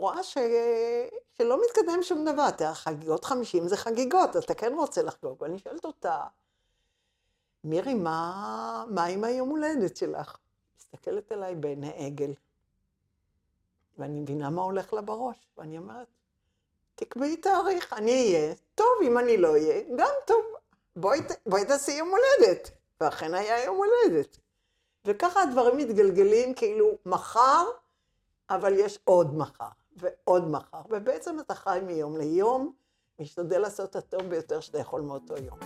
רואה 0.00 0.22
ש... 0.22 0.38
שלא 1.38 1.60
מתקדם 1.64 2.02
שום 2.02 2.24
דבר. 2.24 2.48
אתה 2.48 2.74
חגיגות 2.74 3.24
50 3.24 3.68
זה 3.68 3.76
חגיגות, 3.76 4.36
אתה 4.36 4.54
כן 4.54 4.72
רוצה 4.74 5.02
לחגוג. 5.02 5.42
ואני 5.42 5.58
שואלת 5.58 5.84
אותה, 5.84 6.24
מירי, 7.64 7.94
מה, 7.94 8.84
מה 8.88 9.04
עם 9.04 9.24
היום 9.24 9.48
הולדת 9.48 9.96
שלך? 9.96 10.36
מסתכלת 10.78 11.32
אליי 11.32 11.54
בעיני 11.54 12.06
עגל, 12.06 12.32
ואני 13.98 14.20
מבינה 14.20 14.50
מה 14.50 14.62
הולך 14.62 14.92
לה 14.92 15.00
בראש, 15.00 15.48
ואני 15.58 15.78
אומרת, 15.78 16.06
תקבעי 16.94 17.36
תאריך, 17.36 17.92
אני 17.92 18.10
אהיה, 18.12 18.54
טוב, 18.74 18.86
אם 19.02 19.18
אני 19.18 19.36
לא 19.36 19.50
אהיה, 19.50 19.82
גם 19.96 20.12
טוב. 20.26 20.44
בואי, 20.96 21.20
בואי 21.46 21.64
תעשי 21.64 21.92
יום 21.92 22.08
הולדת. 22.08 22.70
ואכן 23.00 23.34
היה 23.34 23.64
יום 23.64 23.76
הולדת. 23.76 24.38
וככה 25.04 25.42
הדברים 25.42 25.76
מתגלגלים 25.76 26.54
כאילו 26.54 26.98
מחר, 27.06 27.64
אבל 28.50 28.72
יש 28.78 28.98
עוד 29.04 29.34
מחר, 29.34 29.68
ועוד 30.00 30.48
מחר. 30.48 30.82
ובעצם 30.90 31.36
אתה 31.40 31.54
חי 31.54 31.80
מיום 31.86 32.16
ליום, 32.16 32.72
משתדל 33.18 33.58
לעשות 33.58 33.90
את 33.90 33.96
הטוב 33.96 34.22
ביותר 34.22 34.60
שאתה 34.60 34.78
יכול 34.78 35.00
מאותו 35.00 35.34
יום. 35.36 35.58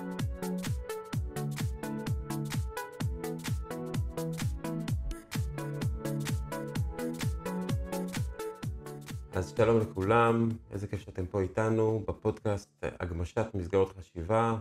אז 9.33 9.55
שלום 9.57 9.81
לכולם, 9.81 10.49
איזה 10.71 10.87
כיף 10.87 11.01
שאתם 11.01 11.27
פה 11.27 11.41
איתנו 11.41 12.05
בפודקאסט 12.09 12.71
הגמשת 12.83 13.47
מסגרות 13.55 13.93
חשיבה, 13.99 14.57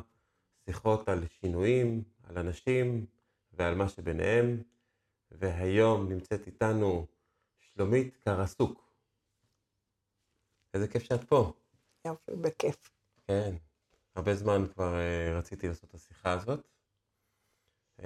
שיחות 0.66 1.10
על 1.10 1.24
שינויים, 1.28 2.04
על 2.24 2.38
אנשים 2.38 3.06
ועל 3.54 3.76
מה 3.76 3.90
שביניהם, 3.90 4.62
והיום 5.32 6.10
נמצאת 6.10 6.48
איתנו 6.48 7.06
שלומית 7.60 8.18
קרסוק. 8.26 8.83
איזה 10.74 10.88
כיף 10.88 11.04
שאת 11.04 11.24
פה. 11.24 11.54
יופי, 12.08 12.32
בכיף. 12.42 12.92
כן, 13.28 13.56
הרבה 14.16 14.36
זמן 14.36 14.68
כבר 14.74 14.94
uh, 14.94 15.38
רציתי 15.38 15.68
לעשות 15.68 15.90
את 15.90 15.94
השיחה 15.94 16.32
הזאת, 16.32 16.68
uh, 18.00 18.04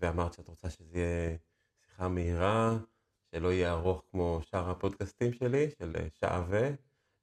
ואמרת 0.00 0.34
שאת 0.34 0.48
רוצה 0.48 0.70
שזה 0.70 0.98
יהיה 0.98 1.36
שיחה 1.84 2.08
מהירה, 2.08 2.78
שלא 3.30 3.52
יהיה 3.52 3.72
ארוך 3.72 4.02
כמו 4.10 4.40
שאר 4.42 4.70
הפודקאסטים 4.70 5.32
שלי, 5.32 5.70
של 5.78 5.92
uh, 5.96 6.18
שעה 6.20 6.44
ו, 6.48 6.70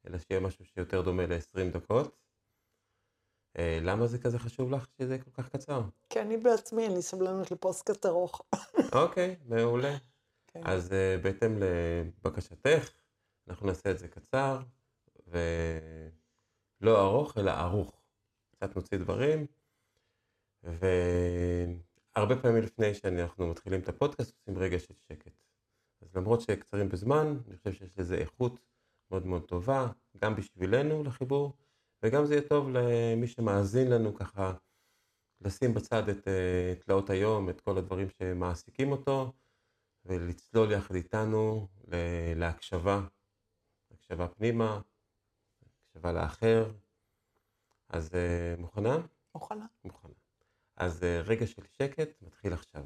אלא 0.08 0.18
שיהיה 0.18 0.40
משהו 0.40 0.66
שיותר 0.66 1.02
דומה 1.02 1.26
ל-20 1.26 1.74
דקות. 1.74 2.18
Uh, 3.58 3.60
למה 3.82 4.08
זה 4.08 4.18
כזה 4.20 4.40
חשוב 4.40 4.72
לך 4.72 4.86
שזה 4.98 5.18
כל 5.20 5.32
כך 5.32 5.50
קצר? 5.50 5.82
כי 6.10 6.22
אני 6.22 6.38
בעצמי, 6.38 6.84
אין 6.84 6.94
לי 6.94 7.02
סבלנות 7.02 7.52
לפוסטקאסט 7.52 8.06
ארוך. 8.06 8.42
אוקיי, 9.02 9.36
מעולה. 9.46 9.98
כן. 10.48 10.62
אז 10.66 10.92
uh, 10.92 11.24
בהתאם 11.24 11.58
לבקשתך, 11.60 13.03
אנחנו 13.48 13.68
נעשה 13.68 13.92
את 13.92 14.00
זה 14.00 14.08
קצר, 14.08 14.62
ולא 15.28 17.02
ארוך, 17.02 17.38
אלא 17.38 17.52
ערוך. 17.52 18.02
קצת 18.52 18.76
נוציא 18.76 18.98
דברים, 18.98 19.46
והרבה 20.64 22.42
פעמים 22.42 22.64
לפני 22.64 22.94
שאנחנו 22.94 23.48
מתחילים 23.48 23.80
את 23.80 23.90
הפודקאסט, 23.90 24.36
עושים 24.40 24.58
רגע 24.58 24.80
של 24.80 24.94
שקט. 24.94 25.44
אז 26.02 26.16
למרות 26.16 26.42
שקצרים 26.42 26.90
בזמן, 26.90 27.38
אני 27.48 27.58
חושב 27.58 27.74
שיש 27.74 27.98
לזה 27.98 28.16
איכות 28.16 28.60
מאוד 29.12 29.26
מאוד 29.26 29.46
טובה, 29.48 29.88
גם 30.18 30.36
בשבילנו 30.36 31.04
לחיבור, 31.04 31.54
וגם 32.04 32.26
זה 32.26 32.34
יהיה 32.36 32.48
טוב 32.50 32.70
למי 32.70 33.28
שמאזין 33.28 33.92
לנו 33.92 34.16
ככה, 34.16 34.54
לשים 35.42 35.74
בצד 35.74 36.10
את 36.10 36.28
uh, 36.28 36.84
תלאות 36.84 37.10
היום, 37.10 37.50
את 37.50 37.62
כל 37.62 37.78
הדברים 37.78 38.08
שמעסיקים 38.10 38.92
אותו, 38.92 39.34
ולצלול 40.06 40.72
יחד 40.72 40.96
איתנו 40.96 41.68
להקשבה, 42.36 43.02
הקשבה 44.04 44.28
פנימה, 44.28 44.82
הקשבה 45.88 46.12
לאחר. 46.12 46.72
אז 47.90 48.10
uh, 48.10 48.62
מוכנה? 48.62 48.98
מוכנה. 49.36 49.66
מוכנה. 49.84 50.14
אז 50.76 51.04
uh, 51.04 51.28
רגע 51.28 51.48
של 51.48 51.64
שקט 51.72 52.22
מתחיל 52.22 52.54
עכשיו. 52.54 52.86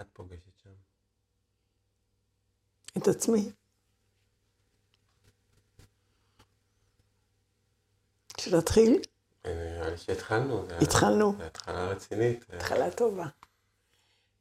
את 0.00 0.06
פוגשת 0.12 0.58
שם? 0.62 0.70
את 2.98 3.08
עצמי. 3.08 3.52
שנתחיל? 8.40 9.02
נראה 9.44 9.90
לי 9.90 9.96
שהתחלנו. 9.98 10.64
התחלנו. 10.82 11.34
זה 11.38 11.46
התחלה 11.46 11.88
רצינית. 11.88 12.44
התחלה 12.52 12.90
טובה. 12.90 13.26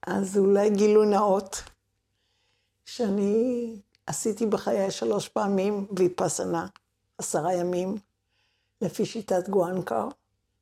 אז 0.07 0.37
אולי 0.37 0.69
גילוי 0.69 1.07
נאות, 1.07 1.63
שאני 2.85 3.75
עשיתי 4.05 4.45
בחיי 4.45 4.91
שלוש 4.91 5.29
פעמים 5.29 5.87
ויפסנה, 5.97 6.67
עשרה 7.17 7.53
ימים, 7.53 7.95
לפי 8.81 9.05
שיטת 9.05 9.49
גואנקר, 9.49 10.07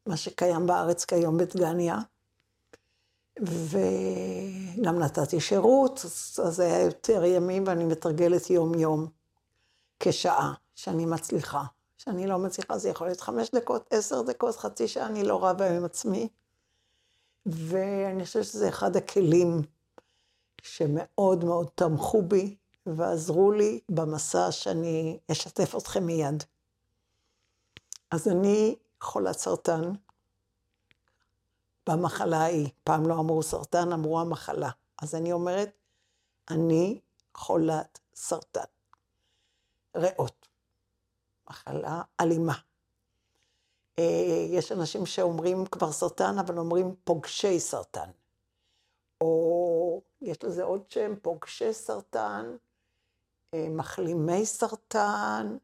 מה 0.06 0.18
שקיים 0.18 0.68
בארץ 0.68 1.06
כיום 1.06 1.38
בדגניה. 1.38 2.00
וגם 3.40 5.00
נתתי 5.00 5.40
שירות, 5.40 6.02
אז 6.06 6.56
זה 6.56 6.66
היה 6.66 6.82
יותר 6.82 7.26
ימים 7.26 7.64
ואני 7.68 7.86
מתרגלת 7.86 8.50
יום-יום, 8.50 9.08
כשעה, 10.00 10.54
שאני 10.76 11.06
מצליחה. 11.06 11.64
שאני 11.98 12.28
לא 12.28 12.40
מצליחה, 12.40 12.78
זה 12.78 12.90
יכול 12.90 13.08
להיות 13.08 13.22
חמש 13.22 13.52
דקות, 13.52 13.88
עשר 13.90 14.22
דקות, 14.22 14.56
חצי 14.56 14.88
שעה, 14.88 15.06
אני 15.06 15.24
לא 15.24 15.46
רבה 15.46 15.78
עם 15.78 15.86
עצמי. 15.86 16.30
ואני 17.46 18.26
חושבת 18.26 18.44
שזה 18.44 18.70
אחד 18.70 18.96
הכלים 18.96 19.62
שמאוד 20.62 21.44
מאוד 21.44 21.68
תמכו 21.76 22.22
בי 22.22 22.56
ועזרו 22.86 23.52
לי 23.52 23.80
במסע 23.90 24.52
שאני 24.52 25.20
אשתף 25.32 25.76
אתכם 25.76 26.06
מיד. 26.06 26.44
אז 28.12 28.28
אני 28.28 28.76
חולת 29.02 29.40
סרטן 29.40 29.94
במחלה 31.90 32.38
ההיא. 32.38 32.70
פעם 32.84 33.08
לא 33.08 33.14
אמרו 33.14 33.44
סרטן, 33.44 33.92
אמרו 33.92 34.20
המחלה. 34.20 34.70
אז 35.02 35.16
אני 35.16 35.32
אומרת, 35.32 35.72
אני 36.50 37.00
חולת 37.36 38.00
סרטן. 38.16 38.64
ריאות. 39.96 40.48
מחלה 41.50 42.02
אלימה. 42.22 42.54
אה, 44.00 44.46
יש 44.50 44.72
אנשים 44.72 45.06
שאומרים 45.06 45.66
כבר 45.66 45.92
סרטן, 45.92 46.40
אבל 46.40 46.58
אומרים 46.58 46.96
פוגשי 47.04 47.60
סרטן. 47.60 48.10
או 49.22 50.02
יש 50.22 50.44
לזה 50.44 50.64
עוד 50.64 50.90
שם, 50.90 51.16
פוגשי 51.22 51.74
סרטן, 51.74 52.56
אה, 53.54 53.68
מחלימי 53.70 54.46
סרטן, 54.46 55.58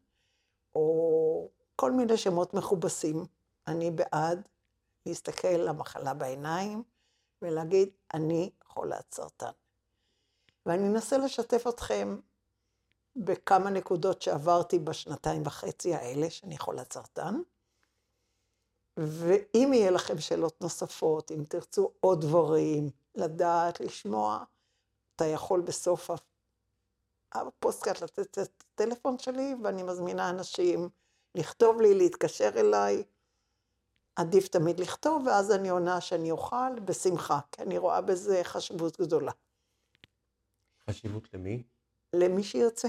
או 0.75 1.47
כל 1.75 1.91
מיני 1.91 2.17
שמות 2.17 2.53
מכובסים. 2.53 3.25
אני 3.67 3.91
בעד 3.91 4.41
להסתכל 5.05 5.47
למחלה 5.47 6.13
בעיניים 6.13 6.83
ולהגיד, 7.41 7.89
אני 8.13 8.49
חולת 8.63 9.13
סרטן. 9.13 9.51
ואני 10.65 10.87
אנסה 10.87 11.17
לשתף 11.17 11.67
אתכם 11.69 12.19
בכמה 13.15 13.69
נקודות 13.69 14.21
שעברתי 14.21 14.79
בשנתיים 14.79 15.41
וחצי 15.45 15.95
האלה, 15.95 16.29
שאני 16.29 16.57
חולת 16.57 16.93
סרטן. 16.93 17.41
ואם 18.97 19.71
יהיה 19.73 19.91
לכם 19.91 20.19
שאלות 20.19 20.61
נוספות, 20.61 21.31
אם 21.31 21.43
תרצו 21.49 21.91
עוד 21.99 22.21
דברים, 22.21 22.89
לדעת, 23.15 23.79
לשמוע, 23.79 24.43
אתה 25.15 25.25
יכול 25.25 25.61
בסוף 25.61 26.09
הפוסטקאט 27.33 28.01
לתת 28.01 28.19
את 28.19 28.37
הטלפון 28.73 29.19
שלי, 29.19 29.55
ואני 29.63 29.83
מזמינה 29.83 30.29
אנשים 30.29 30.89
לכתוב 31.35 31.81
לי, 31.81 31.93
להתקשר 31.93 32.49
אליי. 32.55 33.03
עדיף 34.15 34.47
תמיד 34.47 34.79
לכתוב, 34.79 35.27
ואז 35.27 35.51
אני 35.51 35.69
עונה 35.69 36.01
שאני 36.01 36.31
אוכל 36.31 36.79
בשמחה, 36.85 37.39
כי 37.51 37.61
אני 37.61 37.77
רואה 37.77 38.01
בזה 38.01 38.41
חשיבות 38.43 39.01
גדולה. 39.01 39.31
חשיבות 40.89 41.33
למי? 41.33 41.63
למי 42.13 42.43
שירצה. 42.43 42.87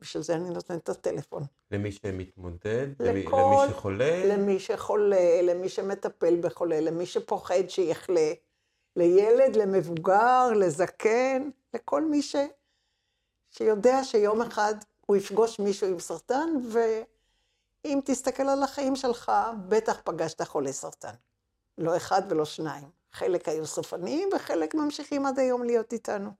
בשביל 0.00 0.22
זה 0.22 0.34
אני 0.34 0.50
נותנת 0.50 0.82
את 0.82 0.88
הטלפון. 0.88 1.42
למי 1.70 1.92
שמתמודד? 1.92 2.86
לכל- 3.00 3.36
למי 3.36 3.70
שחולה? 3.70 4.26
למי 4.26 4.58
שחולה, 4.58 5.42
למי 5.42 5.68
שמטפל 5.68 6.40
בחולה, 6.40 6.80
למי 6.80 7.06
שפוחד 7.06 7.68
שיחלה, 7.68 8.32
לילד, 8.96 9.56
למבוגר, 9.56 10.48
לזקן, 10.56 11.50
לכל 11.74 12.04
מי 12.04 12.22
ש... 12.22 12.36
שיודע 13.50 14.04
שיום 14.04 14.42
אחד 14.42 14.74
הוא 15.06 15.16
יפגוש 15.16 15.58
מישהו 15.58 15.86
עם 15.88 15.98
סרטן, 15.98 16.48
ואם 17.84 18.00
תסתכל 18.04 18.42
על 18.42 18.62
החיים 18.62 18.96
שלך, 18.96 19.32
בטח 19.68 20.00
פגשת 20.04 20.42
חולי 20.42 20.72
סרטן. 20.72 21.14
לא 21.78 21.96
אחד 21.96 22.22
ולא 22.28 22.44
שניים. 22.44 22.90
חלק 23.12 23.48
היו 23.48 23.66
סופניים 23.66 24.28
וחלק 24.36 24.74
ממשיכים 24.74 25.26
עד 25.26 25.38
היום 25.38 25.62
להיות 25.62 25.92
איתנו. 25.92 26.30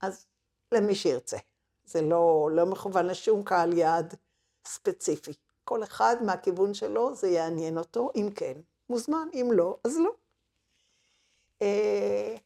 אז 0.00 0.26
למי 0.72 0.94
שירצה. 0.94 1.36
זה 1.84 2.02
לא, 2.02 2.50
לא 2.52 2.66
מכוון 2.66 3.06
לשום 3.06 3.42
קהל 3.42 3.72
יעד 3.72 4.14
ספציפי. 4.66 5.32
כל 5.64 5.82
אחד 5.82 6.16
מהכיוון 6.26 6.74
שלו, 6.74 7.14
זה 7.14 7.28
יעניין 7.28 7.78
אותו, 7.78 8.10
אם 8.16 8.28
כן, 8.36 8.60
מוזמן, 8.88 9.28
אם 9.34 9.48
לא, 9.52 9.78
אז 9.84 9.98
לא. 9.98 10.10
אה, 11.62 12.36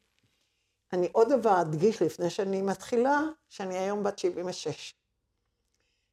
אני 0.92 1.08
עוד 1.12 1.32
דבר 1.32 1.60
אדגיש 1.60 2.02
לפני 2.02 2.30
שאני 2.30 2.62
מתחילה, 2.62 3.20
שאני 3.48 3.78
היום 3.78 4.02
בת 4.02 4.18
76. 4.18 4.94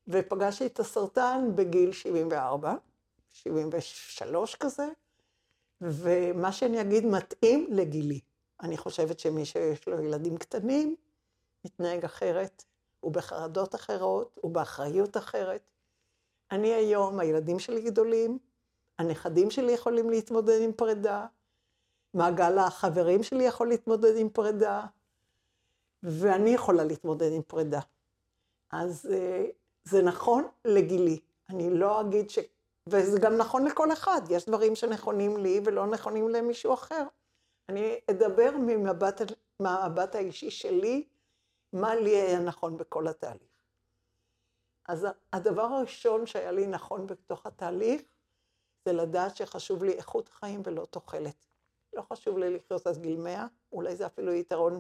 ופגשתי 0.08 0.66
את 0.66 0.80
הסרטן 0.80 1.52
בגיל 1.56 1.92
74, 1.92 2.76
73 3.32 4.56
כזה, 4.56 4.88
ומה 5.82 6.52
שאני 6.52 6.82
אגיד 6.82 7.06
מתאים 7.06 7.68
לגילי. 7.70 8.20
אני 8.62 8.78
חושבת 8.78 9.20
שמי 9.20 9.46
שיש 9.46 9.88
לו 9.88 10.04
ילדים 10.04 10.38
קטנים, 10.38 10.96
מתנהג 11.66 12.06
אחרת, 12.06 12.64
הוא 13.00 13.12
בחרדות 13.12 13.76
אחרות, 13.76 14.38
הוא 14.42 14.52
באחריות 14.52 15.18
אחרת. 15.18 15.62
אני 16.52 16.74
היום, 16.74 17.20
הילדים 17.20 17.60
שלי 17.60 17.82
גדולים, 17.82 18.38
הנכדים 19.00 19.52
שלי 19.52 19.72
יכולים 19.72 20.10
להתמודד 20.10 20.62
עם 20.62 20.72
פרידה, 20.74 21.26
מעגל 22.14 22.58
החברים 22.58 23.24
שלי 23.24 23.44
יכול 23.44 23.68
להתמודד 23.68 24.18
עם 24.18 24.30
פרידה, 24.30 24.86
ואני 26.04 26.50
יכולה 26.50 26.84
להתמודד 26.84 27.32
עם 27.32 27.42
פרידה. 27.42 27.80
אז 28.72 29.10
אה, 29.14 29.46
זה 29.86 30.02
נכון 30.02 30.48
לגילי. 30.66 31.20
אני 31.50 31.70
לא 31.70 32.02
אגיד 32.02 32.30
ש... 32.30 32.40
וזה 32.90 33.20
גם 33.20 33.38
נכון 33.38 33.66
לכל 33.66 33.94
אחד, 33.94 34.22
יש 34.30 34.46
דברים 34.46 34.76
שנכונים 34.76 35.38
לי 35.38 35.62
ולא 35.66 35.88
נכונים 35.88 36.30
למישהו 36.30 36.74
אחר. 36.74 37.04
אני 37.70 38.00
אדבר 38.12 38.52
ממבט, 38.60 39.22
מהמבט 39.60 40.16
האישי 40.16 40.52
שלי, 40.52 41.08
מה 41.74 41.96
לי 41.96 42.16
היה 42.16 42.40
נכון 42.40 42.78
בכל 42.78 43.08
התהליך. 43.08 43.54
אז 44.88 45.08
הדבר 45.34 45.62
הראשון 45.62 46.26
שהיה 46.26 46.52
לי 46.52 46.68
נכון 46.68 47.08
בתוך 47.08 47.46
התהליך, 47.46 48.02
זה 48.86 48.94
לדעת 48.94 49.36
שחשוב 49.36 49.84
לי 49.84 49.94
איכות 49.94 50.30
חיים 50.30 50.62
ולא 50.66 50.86
תוחלת. 50.86 51.46
לא 51.94 52.02
חשוב 52.02 52.38
לי 52.38 52.50
לחיות 52.50 52.88
עד 52.88 52.98
גיל 52.98 53.18
100, 53.18 53.48
אולי 53.72 53.96
זה 53.96 54.06
אפילו 54.06 54.34
יתרון 54.34 54.80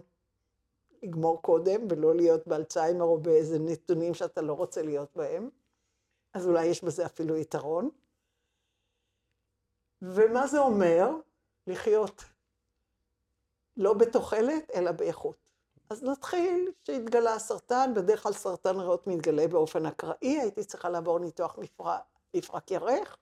לגמור 1.03 1.41
קודם 1.41 1.81
ולא 1.89 2.15
להיות 2.15 2.47
באלצהיימר 2.47 3.03
או 3.03 3.17
באיזה 3.17 3.59
נתונים 3.59 4.13
שאתה 4.13 4.41
לא 4.41 4.53
רוצה 4.53 4.81
להיות 4.81 5.09
בהם, 5.15 5.49
אז 6.33 6.47
אולי 6.47 6.65
יש 6.65 6.83
בזה 6.83 7.05
אפילו 7.05 7.37
יתרון. 7.37 7.89
ומה 10.01 10.47
זה 10.47 10.59
אומר? 10.59 11.09
לחיות 11.67 12.23
לא 13.77 13.93
בתוחלת, 13.93 14.71
אלא 14.75 14.91
באיכות. 14.91 15.49
אז 15.89 16.03
נתחיל 16.03 16.71
שהתגלה 16.83 17.33
הסרטן, 17.33 17.93
בדרך 17.95 18.23
כלל 18.23 18.33
סרטן 18.33 18.79
ריאות 18.79 19.07
מתגלה 19.07 19.47
באופן 19.47 19.85
אקראי, 19.85 20.39
הייתי 20.39 20.63
צריכה 20.63 20.89
לעבור 20.89 21.19
ניתוח 21.19 21.57
מפרק, 21.57 22.01
מפרק 22.33 22.71
ירך, 22.71 23.17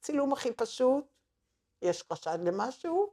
צילום 0.00 0.32
הכי 0.32 0.52
פשוט, 0.52 1.04
יש 1.82 2.04
חשד 2.12 2.38
למשהו, 2.42 3.12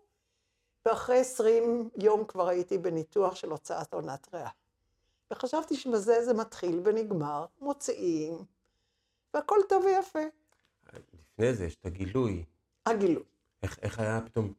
ואחרי 0.85 1.19
20 1.19 1.89
יום 1.95 2.25
כבר 2.25 2.47
הייתי 2.47 2.77
בניתוח 2.77 3.35
של 3.35 3.49
הוצאת 3.49 3.93
עונת 3.93 4.27
ריאה. 4.33 4.49
וחשבתי 5.31 5.75
שבזה 5.75 6.25
זה 6.25 6.33
מתחיל 6.33 6.81
ונגמר, 6.83 7.45
מוציאים, 7.59 8.45
והכל 9.33 9.57
טוב 9.69 9.85
ויפה. 9.85 10.19
לפני 10.93 11.53
זה 11.53 11.65
יש 11.65 11.75
את 11.75 11.85
הגילוי. 11.85 12.45
הגילוי. 12.85 13.23
איך, 13.63 13.79
איך 13.81 13.99
היה 13.99 14.21
פתאום... 14.25 14.53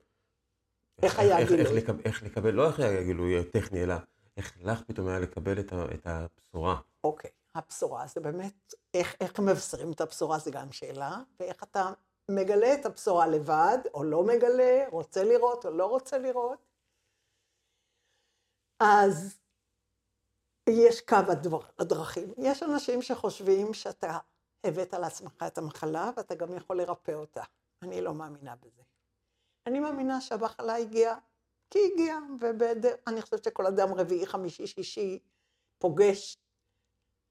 איך 1.02 1.18
היה 1.18 1.38
איך, 1.38 1.50
הגילוי? 1.50 1.76
איך, 1.76 1.88
לקב, 1.88 2.00
איך 2.00 2.22
לקבל, 2.22 2.50
לא 2.50 2.66
איך 2.66 2.80
היה 2.80 3.02
גילוי 3.02 3.44
טכני, 3.44 3.82
אלא 3.82 3.94
איך 4.36 4.58
לך 4.62 4.82
פתאום 4.86 5.08
היה 5.08 5.18
לקבל 5.18 5.60
את, 5.60 5.72
ה, 5.72 5.84
את 5.94 6.06
הבשורה. 6.06 6.80
אוקיי, 7.04 7.30
הבשורה 7.54 8.06
זה 8.06 8.20
באמת, 8.20 8.74
איך, 8.94 9.16
איך 9.20 9.40
מבשרים 9.40 9.92
את 9.92 10.00
הבשורה 10.00 10.38
זה 10.38 10.50
גם 10.50 10.72
שאלה, 10.72 11.20
ואיך 11.40 11.62
אתה 11.62 11.92
מגלה 12.34 12.74
את 12.74 12.86
הבשורה 12.86 13.26
לבד, 13.26 13.78
או 13.94 14.04
לא 14.04 14.22
מגלה, 14.24 14.88
רוצה 14.88 15.24
לראות 15.24 15.66
או 15.66 15.70
לא 15.70 15.86
רוצה 15.86 16.18
לראות. 16.18 16.58
אז 18.80 19.40
יש 20.68 21.00
כמה 21.00 21.34
דבר, 21.34 21.60
דרכים. 21.80 22.34
יש 22.38 22.62
אנשים 22.62 23.02
שחושבים 23.02 23.74
שאתה 23.74 24.18
הבאת 24.64 24.94
על 24.94 25.04
עצמך 25.04 25.44
את 25.46 25.58
המחלה 25.58 26.10
ואתה 26.16 26.34
גם 26.34 26.54
יכול 26.54 26.76
לרפא 26.76 27.12
אותה. 27.12 27.42
אני 27.82 28.00
לא 28.00 28.14
מאמינה 28.14 28.56
בזה. 28.56 28.82
אני 29.66 29.80
מאמינה 29.80 30.20
שהמחלה 30.20 30.76
הגיעה 30.76 31.18
כי 31.70 31.78
הגיעה, 31.92 32.18
ואני 32.40 33.22
חושבת 33.22 33.44
שכל 33.44 33.66
אדם 33.66 33.94
רביעי, 33.94 34.26
חמישי, 34.26 34.66
שישי 34.66 35.18
פוגש, 35.78 36.38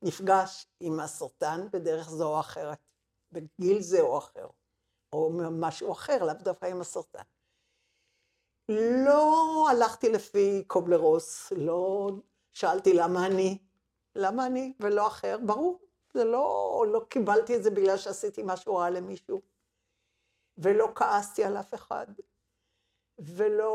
נפגש 0.02 0.68
עם 0.80 1.00
הסרטן 1.00 1.68
בדרך 1.72 2.10
זו 2.10 2.36
או 2.36 2.40
אחרת, 2.40 2.78
בגיל 3.32 3.82
זה 3.82 4.02
או 4.02 4.18
אחר, 4.18 4.48
או 5.14 5.32
משהו 5.52 5.92
אחר, 5.92 6.24
לאו 6.24 6.34
דווקא 6.34 6.66
עם 6.66 6.82
הסרטן. 6.82 7.22
לא 9.06 9.66
הלכתי 9.70 10.10
לפי 10.10 10.64
קובלרוס, 10.68 11.52
לא 11.52 12.12
שאלתי 12.54 12.94
למה 12.94 13.26
אני, 13.26 13.58
למה 14.16 14.46
אני 14.46 14.74
ולא 14.80 15.08
אחר, 15.08 15.38
ברור, 15.46 15.80
זה 16.14 16.24
לא, 16.24 16.86
לא 16.88 17.06
קיבלתי 17.10 17.56
את 17.56 17.64
זה 17.64 17.72
בגלל 17.72 17.98
שעשיתי 17.98 18.42
משהו 18.46 18.76
רע 18.76 18.90
למישהו, 18.90 19.42
ולא 20.58 20.92
כעסתי 20.96 21.44
על 21.44 21.58
אף 21.58 21.74
אחד, 21.74 22.08
ולא 23.20 23.72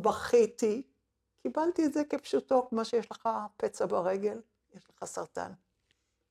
בכיתי, 0.00 0.82
קיבלתי 1.42 1.86
את 1.86 1.92
זה 1.92 2.04
כפשוטו, 2.04 2.66
כמו 2.68 2.84
שיש 2.84 3.10
לך 3.10 3.28
פצע 3.56 3.86
ברגל, 3.86 4.40
יש 4.74 4.90
לך 4.90 5.04
סרטן. 5.04 5.52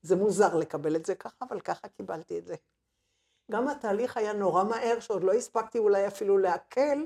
זה 0.01 0.15
מוזר 0.15 0.55
לקבל 0.55 0.95
את 0.95 1.05
זה 1.05 1.15
ככה, 1.15 1.45
אבל 1.49 1.59
ככה 1.59 1.87
קיבלתי 1.87 2.39
את 2.39 2.45
זה. 2.45 2.55
גם 3.51 3.67
התהליך 3.67 4.17
היה 4.17 4.33
נורא 4.33 4.63
מהר, 4.63 4.99
שעוד 4.99 5.23
לא 5.23 5.33
הספקתי 5.33 5.77
אולי 5.77 6.07
אפילו 6.07 6.37
לעכל, 6.37 7.05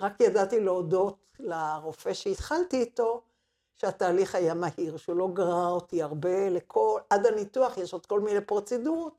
רק 0.00 0.20
ידעתי 0.20 0.60
להודות 0.60 1.36
לרופא 1.38 2.14
שהתחלתי 2.14 2.80
איתו, 2.80 3.22
שהתהליך 3.74 4.34
היה 4.34 4.54
מהיר, 4.54 4.96
שהוא 4.96 5.16
לא 5.16 5.28
גרר 5.32 5.70
אותי 5.70 6.02
הרבה 6.02 6.50
לכל, 6.50 7.00
עד 7.10 7.26
הניתוח 7.26 7.78
יש 7.78 7.92
עוד 7.92 8.06
כל 8.06 8.20
מיני 8.20 8.40
פרוצדורות. 8.40 9.14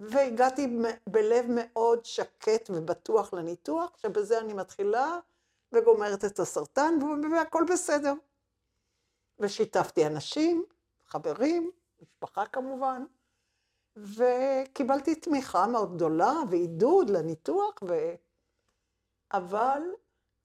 והגעתי 0.00 0.76
בלב 1.06 1.44
מאוד 1.48 2.04
שקט 2.04 2.70
ובטוח 2.70 3.34
לניתוח, 3.34 3.96
שבזה 3.96 4.40
אני 4.40 4.52
מתחילה 4.52 5.18
וגומרת 5.72 6.24
את 6.24 6.38
הסרטן, 6.38 6.94
והכל 7.32 7.64
בסדר. 7.72 8.14
ושיתפתי 9.38 10.06
אנשים, 10.06 10.64
חברים, 11.06 11.70
משפחה 12.02 12.46
כמובן, 12.46 13.04
וקיבלתי 13.96 15.14
תמיכה 15.14 15.66
מאוד 15.66 15.94
גדולה 15.94 16.32
ועידוד 16.50 17.10
לניתוח, 17.10 17.74
ו... 17.88 18.14
אבל 19.32 19.82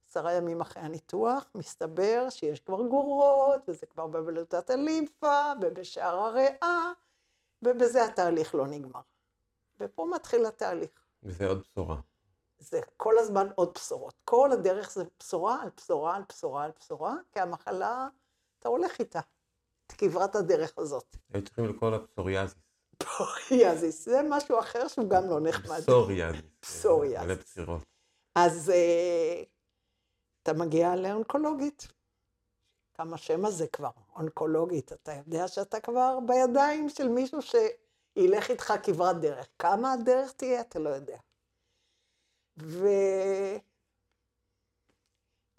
עשרה 0.09 0.33
ימים 0.33 0.61
אחרי 0.61 0.83
הניתוח, 0.83 1.51
מסתבר 1.55 2.29
שיש 2.29 2.59
כבר 2.59 2.87
גורות, 2.87 3.61
וזה 3.67 3.85
כבר 3.85 4.07
בבלוטת 4.07 4.69
הלימפה, 4.69 5.51
ובשאר 5.61 6.15
הריאה, 6.15 6.91
ובזה 7.61 8.05
התהליך 8.05 8.55
לא 8.55 8.67
נגמר. 8.67 9.01
ופה 9.79 10.07
מתחיל 10.15 10.45
התהליך. 10.45 10.89
וזה 11.23 11.47
עוד 11.47 11.61
בשורה. 11.61 11.99
זה 12.59 12.79
כל 12.97 13.17
הזמן 13.17 13.47
עוד 13.55 13.71
בשורות. 13.75 14.13
כל 14.25 14.51
הדרך 14.51 14.91
זה 14.91 15.03
בשורה 15.19 15.61
על 15.63 15.69
בשורה 15.77 16.15
על 16.15 16.23
בשורה 16.29 16.63
על 16.63 16.71
בשורה, 16.79 17.15
כי 17.31 17.39
המחלה, 17.39 18.07
אתה 18.59 18.69
הולך 18.69 18.99
איתה, 18.99 19.19
את 19.87 19.91
כברת 19.91 20.35
הדרך 20.35 20.77
הזאת. 20.77 21.15
היו 21.33 21.43
צריכים 21.43 21.65
לקרוא 21.65 21.91
לה 21.91 21.99
פסוריאזיס. 21.99 22.66
פסוריאזיס, 22.97 24.05
זה 24.05 24.21
משהו 24.29 24.59
אחר 24.59 24.87
שהוא 24.87 25.09
גם 25.09 25.29
לא 25.29 25.39
נחמד. 25.39 25.79
פסוריאזיס. 25.79 26.41
פסוריאזיס. 26.59 27.57
מלא. 27.57 27.77
אז 28.35 28.71
uh, 28.75 29.45
אתה 30.43 30.53
מגיע 30.53 30.95
לאונקולוגית. 30.95 31.87
כמה 32.93 33.17
שם 33.17 33.45
הזה 33.45 33.67
כבר, 33.67 33.89
אונקולוגית. 34.15 34.93
אתה 34.93 35.11
יודע 35.13 35.47
שאתה 35.47 35.79
כבר 35.79 36.19
בידיים 36.27 36.89
של 36.89 37.07
מישהו 37.07 37.39
ילך 38.15 38.49
איתך 38.49 38.73
כברת 38.83 39.21
דרך. 39.21 39.47
כמה 39.59 39.93
הדרך 39.93 40.31
תהיה, 40.31 40.61
אתה 40.61 40.79
לא 40.79 40.89
יודע. 40.89 41.17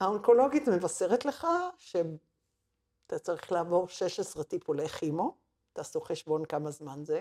והאונקולוגית 0.00 0.68
מבשרת 0.68 1.24
לך 1.24 1.46
שאתה 1.76 3.18
צריך 3.18 3.52
לעבור 3.52 3.88
16 3.88 4.44
טיפולי 4.44 4.88
כימו, 4.88 5.36
תעשו 5.78 6.00
חשבון 6.00 6.44
כמה 6.44 6.70
זמן 6.70 7.04
זה, 7.04 7.20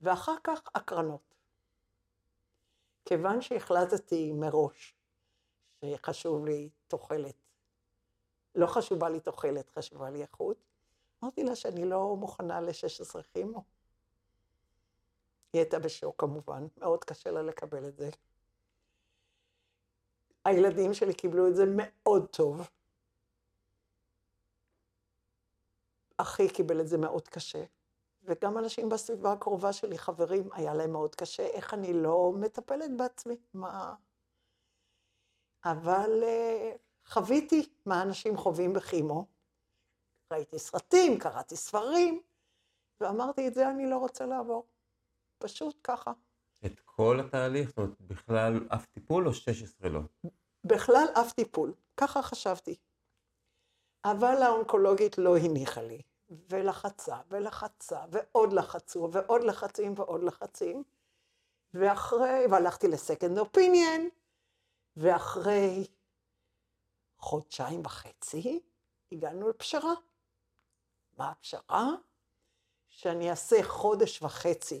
ואחר 0.00 0.34
כך 0.44 0.60
הקרנות. 0.74 1.34
כיוון 3.04 3.42
שהחלטתי 3.42 4.32
מראש 4.32 4.94
שחשוב 5.80 6.46
לי 6.46 6.70
תוחלת, 6.88 7.34
לא 8.54 8.66
חשובה 8.66 9.08
לי 9.08 9.20
תוחלת, 9.20 9.70
חשובה 9.70 10.10
לי 10.10 10.22
איכות, 10.22 10.56
אמרתי 11.22 11.44
לה 11.44 11.56
שאני 11.56 11.84
לא 11.84 12.16
מוכנה 12.16 12.60
ל-16 12.60 13.22
כימו. 13.32 13.64
היא 15.52 15.60
הייתה 15.60 15.78
בשוק 15.78 16.20
כמובן, 16.20 16.66
מאוד 16.76 17.04
קשה 17.04 17.30
לה 17.30 17.42
לקבל 17.42 17.88
את 17.88 17.96
זה. 17.96 18.10
הילדים 20.44 20.94
שלי 20.94 21.14
קיבלו 21.14 21.48
את 21.48 21.56
זה 21.56 21.64
מאוד 21.76 22.26
טוב. 22.26 22.68
אחי 26.22 26.48
קיבל 26.48 26.80
את 26.80 26.88
זה 26.88 26.98
מאוד 26.98 27.28
קשה, 27.28 27.64
וגם 28.22 28.58
אנשים 28.58 28.88
בסביבה 28.88 29.32
הקרובה 29.32 29.72
שלי, 29.72 29.98
חברים, 29.98 30.48
היה 30.52 30.74
להם 30.74 30.92
מאוד 30.92 31.14
קשה. 31.14 31.42
איך 31.42 31.74
אני 31.74 31.92
לא 31.92 32.32
מטפלת 32.36 32.96
בעצמי? 32.96 33.36
מה... 33.54 33.94
אבל 35.64 36.22
uh, 36.22 37.10
חוויתי 37.10 37.68
מה 37.86 38.02
אנשים 38.02 38.36
חווים 38.36 38.72
בכימו. 38.72 39.26
ראיתי 40.32 40.58
סרטים, 40.58 41.18
קראתי 41.18 41.56
ספרים, 41.56 42.20
ואמרתי, 43.00 43.48
את 43.48 43.54
זה 43.54 43.70
אני 43.70 43.90
לא 43.90 43.98
רוצה 43.98 44.26
לעבור. 44.26 44.66
פשוט 45.38 45.80
ככה. 45.84 46.12
את 46.66 46.80
כל 46.84 47.20
התהליך? 47.20 47.68
זאת 47.68 47.78
אומרת, 47.78 48.00
בכלל 48.00 48.66
אף 48.74 48.86
טיפול 48.86 49.26
או 49.26 49.34
16 49.34 49.88
לא? 49.88 50.00
בכלל 50.64 51.06
אף 51.20 51.32
טיפול, 51.32 51.74
ככה 51.96 52.22
חשבתי. 52.22 52.76
אבל 54.04 54.42
האונקולוגית 54.42 55.18
לא 55.18 55.36
הניחה 55.36 55.82
לי, 55.82 56.02
ולחצה, 56.48 57.16
ולחצה, 57.28 58.00
ועוד 58.10 58.52
לחצו, 58.52 59.08
ועוד 59.12 59.44
לחצים, 59.44 59.92
ועוד 59.96 60.22
לחצים. 60.22 60.82
ואחרי, 61.74 62.46
והלכתי 62.50 62.88
לסקנד 62.88 63.38
אופיניאן, 63.38 64.00
ואחרי 64.96 65.86
חודשיים 67.18 67.80
וחצי 67.84 68.60
הגענו 69.12 69.48
לפשרה. 69.48 69.94
מה 71.18 71.30
הפשרה? 71.30 71.90
שאני 72.88 73.30
אעשה 73.30 73.56
חודש 73.62 74.22
וחצי 74.22 74.80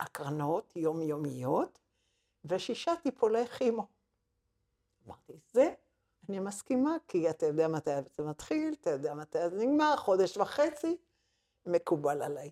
הקרנות 0.00 0.72
יומיומיות 0.76 1.78
ושישה 2.44 2.92
טיפולי 3.02 3.46
כימו. 3.46 3.86
אמרתי, 5.06 5.32
זה 5.52 5.74
אני 6.28 6.38
מסכימה, 6.38 6.96
כי 7.08 7.30
אתה 7.30 7.46
יודע 7.46 7.68
מתי 7.68 7.90
זה 8.16 8.22
מתחיל, 8.22 8.74
אתה 8.80 8.90
יודע 8.90 9.14
מתי 9.14 9.50
זה 9.50 9.56
נגמר, 9.56 9.96
חודש 9.96 10.36
וחצי, 10.36 10.96
מקובל 11.66 12.22
עליי. 12.22 12.50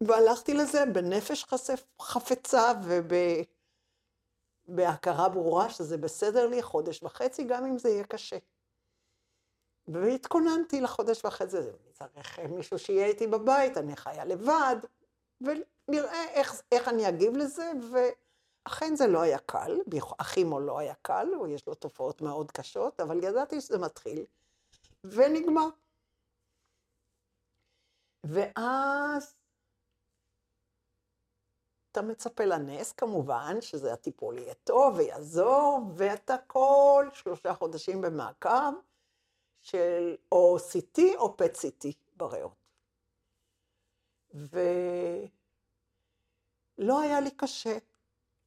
והלכתי 0.00 0.54
לזה 0.54 0.86
בנפש 0.86 1.44
חשף, 1.44 1.84
חפצה 2.00 2.72
ובהכרה 4.68 5.28
ברורה 5.28 5.70
שזה 5.70 5.96
בסדר 5.96 6.46
לי 6.46 6.62
חודש 6.62 7.02
וחצי, 7.02 7.44
גם 7.44 7.66
אם 7.66 7.78
זה 7.78 7.88
יהיה 7.88 8.04
קשה. 8.04 8.38
והתכוננתי 9.88 10.80
לחודש 10.80 11.24
וחצי, 11.24 11.56
צריך 11.92 12.38
מישהו 12.38 12.78
שיהיה 12.78 13.06
איתי 13.06 13.26
בבית, 13.26 13.76
אני 13.76 13.96
חיה 13.96 14.24
לבד, 14.24 14.76
ונראה 15.40 16.24
איך, 16.28 16.62
איך 16.72 16.88
אני 16.88 17.08
אגיב 17.08 17.36
לזה, 17.36 17.72
ואכן 18.68 18.96
זה 18.96 19.06
לא 19.06 19.22
היה 19.22 19.38
קל, 19.38 19.78
אחימו 20.18 20.60
לא 20.60 20.78
היה 20.78 20.94
קל, 20.94 21.26
הוא 21.34 21.48
יש 21.48 21.66
לו 21.66 21.74
תופעות 21.74 22.20
מאוד 22.20 22.50
קשות, 22.50 23.00
אבל 23.00 23.24
ידעתי 23.24 23.60
שזה 23.60 23.78
מתחיל, 23.78 24.24
ונגמר. 25.04 25.68
ואז 28.24 29.36
אתה 31.92 32.02
מצפה 32.02 32.44
לנס, 32.44 32.92
כמובן, 32.92 33.60
שזה 33.60 33.92
הטיפול 33.92 34.38
יהיה 34.38 34.54
טוב 34.54 34.94
ויעזור, 34.96 35.80
ואתה 35.96 36.34
כל 36.46 37.08
שלושה 37.12 37.54
חודשים 37.54 38.00
במעקב 38.00 38.72
של 39.60 40.16
או 40.32 40.56
CT 40.56 41.00
או 41.16 41.36
PET-CT 41.42 41.92
בריאות. 42.16 42.64
ולא 44.34 44.60
היה 47.00 47.20
לי 47.20 47.30
קשה 47.30 47.78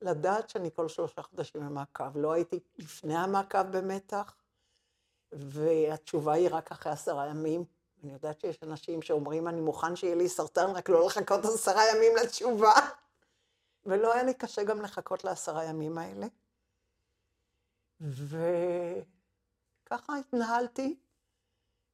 לדעת 0.01 0.49
שאני 0.49 0.69
כל 0.75 0.87
שלושה 0.87 1.21
חודשים 1.21 1.61
במעקב. 1.61 2.17
לא 2.17 2.31
הייתי 2.31 2.59
לפני 2.77 3.15
המעקב 3.15 3.63
במתח, 3.63 4.35
והתשובה 5.31 6.33
היא 6.33 6.49
רק 6.51 6.71
אחרי 6.71 6.91
עשרה 6.91 7.27
ימים. 7.27 7.65
אני 8.03 8.13
יודעת 8.13 8.39
שיש 8.39 8.63
אנשים 8.63 9.01
שאומרים, 9.01 9.47
אני 9.47 9.61
מוכן 9.61 9.95
שיהיה 9.95 10.15
לי 10.15 10.29
סרטן, 10.29 10.69
רק 10.69 10.89
לא 10.89 11.05
לחכות 11.05 11.45
עשרה 11.45 11.81
ימים 11.95 12.15
לתשובה. 12.15 12.73
ולא 13.85 14.13
היה 14.13 14.23
לי 14.23 14.33
קשה 14.33 14.63
גם 14.63 14.81
לחכות 14.81 15.23
לעשרה 15.23 15.63
ימים 15.63 15.97
האלה. 15.97 16.27
וככה 18.01 20.17
התנהלתי 20.17 20.99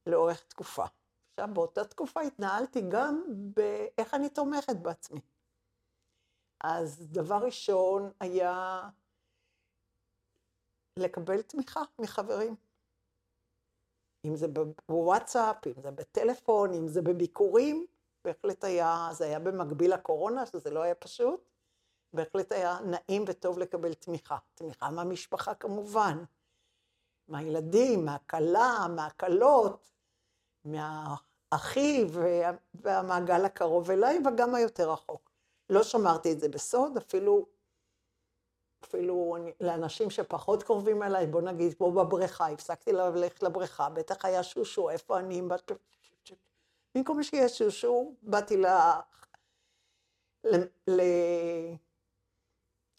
לאורך 0.06 0.44
תקופה. 0.48 0.84
עכשיו, 1.30 1.48
באותה 1.54 1.84
תקופה 1.84 2.20
התנהלתי 2.20 2.82
גם 2.88 3.24
באיך 3.28 4.14
אני 4.14 4.28
תומכת 4.28 4.76
בעצמי. 4.76 5.20
אז 6.66 7.06
דבר 7.10 7.44
ראשון 7.44 8.10
היה 8.20 8.82
לקבל 10.98 11.42
תמיכה 11.42 11.82
מחברים. 11.98 12.56
אם 14.24 14.36
זה 14.36 14.46
בוואטסאפ, 14.88 15.66
אם 15.66 15.82
זה 15.82 15.90
בטלפון, 15.90 16.74
אם 16.74 16.88
זה 16.88 17.02
בביקורים, 17.02 17.86
בהחלט 18.24 18.64
היה, 18.64 19.08
זה 19.12 19.24
היה 19.24 19.38
במקביל 19.38 19.94
לקורונה, 19.94 20.46
שזה 20.46 20.70
לא 20.70 20.82
היה 20.82 20.94
פשוט. 20.94 21.48
בהחלט 22.12 22.52
היה 22.52 22.78
נעים 22.80 23.24
וטוב 23.26 23.58
לקבל 23.58 23.94
תמיכה. 23.94 24.38
תמיכה 24.54 24.90
מהמשפחה 24.90 25.54
כמובן, 25.54 26.24
מהילדים, 27.28 28.04
מהכלה, 28.04 28.86
מהכלות, 28.96 29.92
מהאחי 30.64 32.04
והמעגל 32.74 33.44
הקרוב 33.44 33.90
אליי, 33.90 34.18
וגם 34.26 34.54
היותר 34.54 34.92
רחוק. 34.92 35.33
לא 35.74 35.82
שמרתי 35.82 36.32
את 36.32 36.40
זה 36.40 36.48
בסוד, 36.48 36.96
אפילו, 36.96 37.46
אפילו 38.84 39.36
לאנשים 39.60 40.10
שפחות 40.10 40.62
קרובים 40.62 41.02
אליי, 41.02 41.26
בוא 41.26 41.42
נגיד, 41.42 41.74
כמו 41.74 41.92
בבריכה, 41.92 42.48
הפסקתי 42.48 42.92
ללכת 42.92 43.42
לבריכה, 43.42 43.88
בטח 43.88 44.24
היה 44.24 44.42
שושו, 44.42 44.90
איפה 44.90 45.18
אני? 45.18 45.42
במקום 46.94 47.22
שיהיה 47.22 47.48
שושו, 47.48 48.14
באתי 48.22 48.56
ל... 48.56 48.66
ל... 50.44 50.56
ל... 50.90 51.00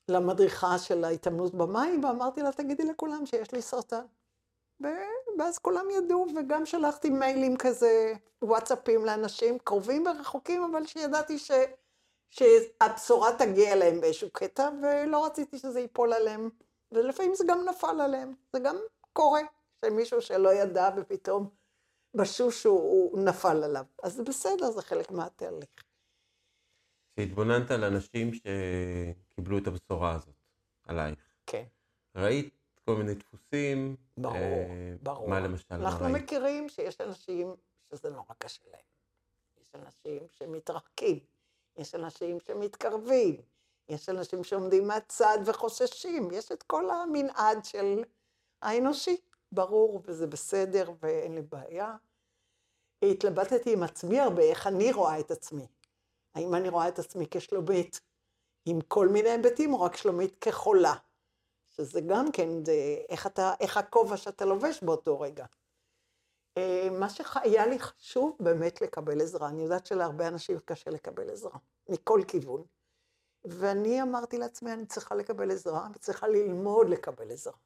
למדריכה 0.10 0.80
של 0.80 1.04
ההתאמנות 1.04 1.56
במים, 1.56 2.04
ואמרתי 2.04 2.42
לה, 2.42 2.52
תגידי 2.52 2.84
לכולם 2.84 3.26
שיש 3.26 3.52
לי 3.52 3.62
סרטן. 3.62 4.06
ואז 5.40 5.58
כולם 5.58 5.90
ידעו, 5.90 6.28
וגם 6.36 6.66
שלחתי 6.66 7.10
מיילים 7.10 7.58
כזה, 7.58 8.14
וואטסאפים 8.42 9.06
לאנשים 9.06 9.60
קרובים 9.60 10.08
ורחוקים, 10.08 10.64
אבל 10.64 10.86
שידעתי 10.86 11.40
ש... 11.40 11.52
שהבשורה 12.36 13.30
תגיע 13.38 13.74
אליהם 13.74 14.02
באיזשהו 14.02 14.30
קטע, 14.34 14.70
ולא 14.82 15.26
רציתי 15.26 15.58
שזה 15.58 15.80
ייפול 15.80 16.14
עליהם. 16.14 16.50
ולפעמים 16.92 17.36
זה 17.36 17.44
גם 17.48 17.66
נפל 17.70 18.02
עליהם, 18.02 18.34
זה 18.54 18.60
גם 18.60 18.76
קורה, 19.14 19.42
שמישהו 19.86 20.22
שלא 20.22 20.54
ידע 20.54 20.90
ופתאום 20.98 21.50
בשוש 22.14 22.64
הוא 22.64 23.20
נפל 23.20 23.64
עליו. 23.64 23.86
אז 24.04 24.14
זה 24.14 24.24
בסדר, 24.24 24.72
זה 24.72 24.82
חלק 24.82 25.12
מהתהליך. 25.12 25.70
כשהתבוננת 27.14 27.72
על 27.72 27.84
אנשים 27.84 28.32
שקיבלו 28.34 29.58
את 29.58 29.68
הבשורה 29.68 30.14
הזאת 30.14 30.36
עלייך, 30.84 31.20
כן. 31.46 31.64
ראית 32.16 32.56
כל 32.86 32.96
מיני 32.96 33.14
דפוסים? 33.14 33.96
ברור, 34.18 34.36
אה, 34.36 34.96
ברור. 35.04 35.30
מה 35.30 35.40
למשל? 35.40 35.66
אנחנו 35.72 36.10
מה 36.10 36.20
מכירים 36.20 36.70
שיש 36.70 37.02
אנשים 37.02 37.56
שזה 37.90 38.10
נורא 38.10 38.34
קשה 38.38 38.62
להם. 38.72 38.82
יש 39.62 39.76
אנשים 39.76 40.28
שמתרחקים, 40.30 41.20
יש 41.78 41.96
אנשים 41.96 42.40
שמתקרבים, 42.40 43.42
יש 43.90 44.10
אנשים 44.10 44.44
שעומדים 44.44 44.88
מהצד 44.88 45.38
וחוששים, 45.46 46.32
יש 46.32 46.52
את 46.52 46.64
כל 46.64 46.90
המנעד 46.90 47.66
של 47.66 48.04
האנושי, 48.62 49.18
ברור, 49.52 50.02
וזה 50.06 50.28
בסדר 50.28 50.92
ואין 51.00 51.36
לי 51.36 51.42
בעיה. 51.42 51.96
התלבטתי 53.02 53.74
עם 53.74 53.84
עצמי 53.84 54.20
הרבה, 54.20 54.42
איך 54.42 54.68
אני 54.68 54.94
רואה 54.94 55.20
את 55.20 55.32
עצמי. 55.32 55.68
האם 56.36 56.56
אני 56.56 56.70
רואה 56.70 56.88
את 56.88 57.00
עצמי 57.00 57.26
כשלומית 57.32 58.02
עם 58.66 58.82
כל 58.82 59.08
מיני 59.08 59.30
היבטים, 59.30 59.74
או 59.74 59.82
רק 59.82 59.96
שלומית 59.96 60.36
כחולה. 60.42 60.94
שזה 61.70 62.02
גם 62.02 62.32
כן, 62.32 62.66
זה 62.66 62.74
איך, 63.10 63.28
אתה, 63.28 63.54
איך 63.60 63.78
הכובע 63.78 64.18
שאתה 64.18 64.46
לובש 64.46 64.84
באותו 64.84 65.20
רגע. 65.20 65.46
אה, 66.58 66.88
מה 66.92 67.10
שהיה 67.10 67.66
לי 67.66 67.80
חשוב 67.80 68.38
באמת 68.40 68.82
לקבל 68.82 69.22
עזרה. 69.22 69.50
אני 69.50 69.64
יודעת 69.64 69.86
שלהרבה 69.86 70.28
אנשים 70.28 70.60
קשה 70.60 70.90
לקבל 70.92 71.30
עזרה, 71.30 71.58
מכל 71.90 72.22
כיוון. 72.28 72.64
ואני 73.46 74.02
אמרתי 74.02 74.38
לעצמי, 74.38 74.74
אני 74.74 74.86
צריכה 74.86 75.16
לקבל 75.16 75.52
עזרה, 75.52 75.88
וצריכה 75.94 76.28
ללמוד 76.28 76.90
לקבל 76.90 77.32
עזרה. 77.32 77.58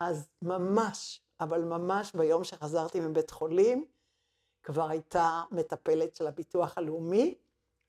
אז 0.00 0.28
ממש, 0.42 1.22
אבל 1.40 1.64
ממש 1.64 2.12
ביום 2.14 2.44
שחזרתי 2.44 3.00
מבית 3.00 3.30
חולים, 3.30 3.86
כבר 4.62 4.88
הייתה 4.88 5.42
מטפלת 5.50 6.16
של 6.16 6.26
הביטוח 6.26 6.78
הלאומי, 6.78 7.38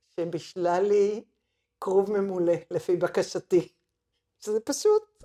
שבישלה 0.09 0.79
לי 0.79 1.23
כרוב 1.81 2.11
ממולא, 2.11 2.53
לפי 2.71 2.95
בקשתי. 2.95 3.73
שזה 4.39 4.59
פשוט. 4.59 5.23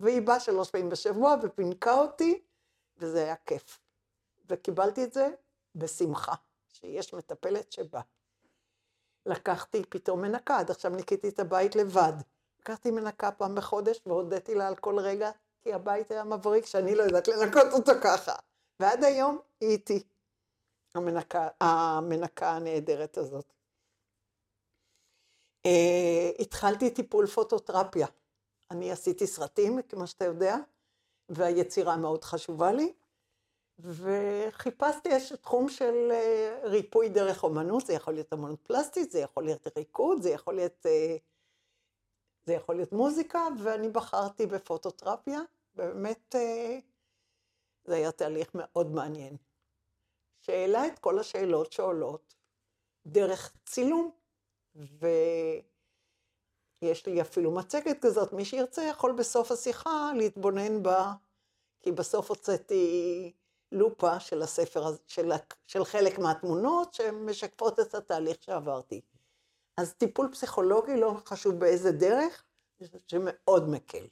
והיא 0.00 0.22
באה 0.22 0.40
שלוש 0.40 0.70
פעמים 0.70 0.88
בשבוע 0.88 1.36
ופינקה 1.42 1.94
אותי, 1.94 2.42
וזה 2.96 3.24
היה 3.24 3.36
כיף. 3.36 3.81
וקיבלתי 4.52 5.04
את 5.04 5.12
זה 5.12 5.28
בשמחה, 5.74 6.34
שיש 6.68 7.14
מטפלת 7.14 7.72
שבאה. 7.72 8.02
לקחתי 9.26 9.82
פתאום 9.88 10.22
מנקה, 10.22 10.58
עד 10.58 10.70
עכשיו 10.70 10.90
ניקיתי 10.90 11.28
את 11.28 11.40
הבית 11.40 11.76
לבד. 11.76 12.12
לקחתי 12.60 12.90
מנקה 12.90 13.30
פעם 13.30 13.54
בחודש 13.54 14.00
והודיתי 14.06 14.54
לה 14.54 14.68
על 14.68 14.76
כל 14.76 14.98
רגע, 14.98 15.30
כי 15.62 15.72
הבית 15.72 16.10
היה 16.10 16.24
מבריק 16.24 16.66
שאני 16.66 16.94
לא 16.94 17.02
יודעת 17.02 17.28
לנקות 17.28 17.66
אותו 17.72 17.92
ככה. 18.02 18.34
ועד 18.80 19.04
היום 19.04 19.38
היא 19.60 19.70
איתי, 19.70 20.02
המנקה, 20.94 21.48
המנקה 21.60 22.50
הנהדרת 22.50 23.18
הזאת. 23.18 23.52
Uh, 25.66 26.42
התחלתי 26.42 26.90
טיפול 26.90 27.26
פוטוטרפיה. 27.26 28.06
אני 28.70 28.92
עשיתי 28.92 29.26
סרטים, 29.26 29.82
כמו 29.82 30.06
שאתה 30.06 30.24
יודע, 30.24 30.56
והיצירה 31.28 31.96
מאוד 31.96 32.24
חשובה 32.24 32.72
לי, 32.72 32.92
וחיפשתי 33.82 35.08
איזשהו 35.08 35.36
תחום 35.36 35.68
של 35.68 36.10
uh, 36.10 36.66
ריפוי 36.66 37.08
דרך 37.08 37.44
אומנות, 37.44 37.86
זה 37.86 37.92
יכול 37.92 38.14
להיות 38.14 38.32
אמנות 38.32 38.60
פלסטית, 38.62 39.10
זה 39.10 39.18
יכול 39.18 39.44
להיות 39.44 39.66
ריקוד, 39.76 40.22
זה 40.22 40.30
יכול 40.30 40.54
להיות, 40.54 40.86
uh, 40.86 41.18
זה 42.46 42.52
יכול 42.52 42.74
להיות 42.74 42.92
מוזיקה, 42.92 43.46
ואני 43.62 43.88
בחרתי 43.88 44.46
בפוטוטרפיה, 44.46 45.40
באמת 45.74 46.34
uh, 46.34 46.38
זה 47.84 47.94
היה 47.94 48.12
תהליך 48.12 48.50
מאוד 48.54 48.90
מעניין. 48.90 49.36
שהעלה 50.40 50.86
את 50.86 50.98
כל 50.98 51.18
השאלות 51.18 51.72
שעולות 51.72 52.34
דרך 53.06 53.52
צילום. 53.64 54.10
ויש 56.82 57.06
לי 57.06 57.20
אפילו 57.20 57.50
מצגת 57.50 57.98
כזאת, 58.02 58.32
מי 58.32 58.44
שירצה 58.44 58.82
יכול 58.82 59.12
בסוף 59.12 59.52
השיחה 59.52 60.12
להתבונן 60.16 60.82
בה, 60.82 61.12
כי 61.80 61.92
בסוף 61.92 62.30
הוצאתי 62.30 63.32
לופה 63.72 64.20
של 64.20 64.42
הספר, 64.42 64.96
של, 65.06 65.32
של 65.66 65.84
חלק 65.84 66.18
מהתמונות 66.18 66.94
שמשקפות 66.94 67.80
את 67.80 67.94
התהליך 67.94 68.36
שעברתי. 68.40 69.00
אז 69.76 69.94
טיפול 69.94 70.28
פסיכולוגי, 70.32 70.96
לא 70.96 71.16
חשוב 71.26 71.54
באיזה 71.54 71.92
דרך, 71.92 72.44
שמאוד 73.06 73.68
מקל. 73.68 74.06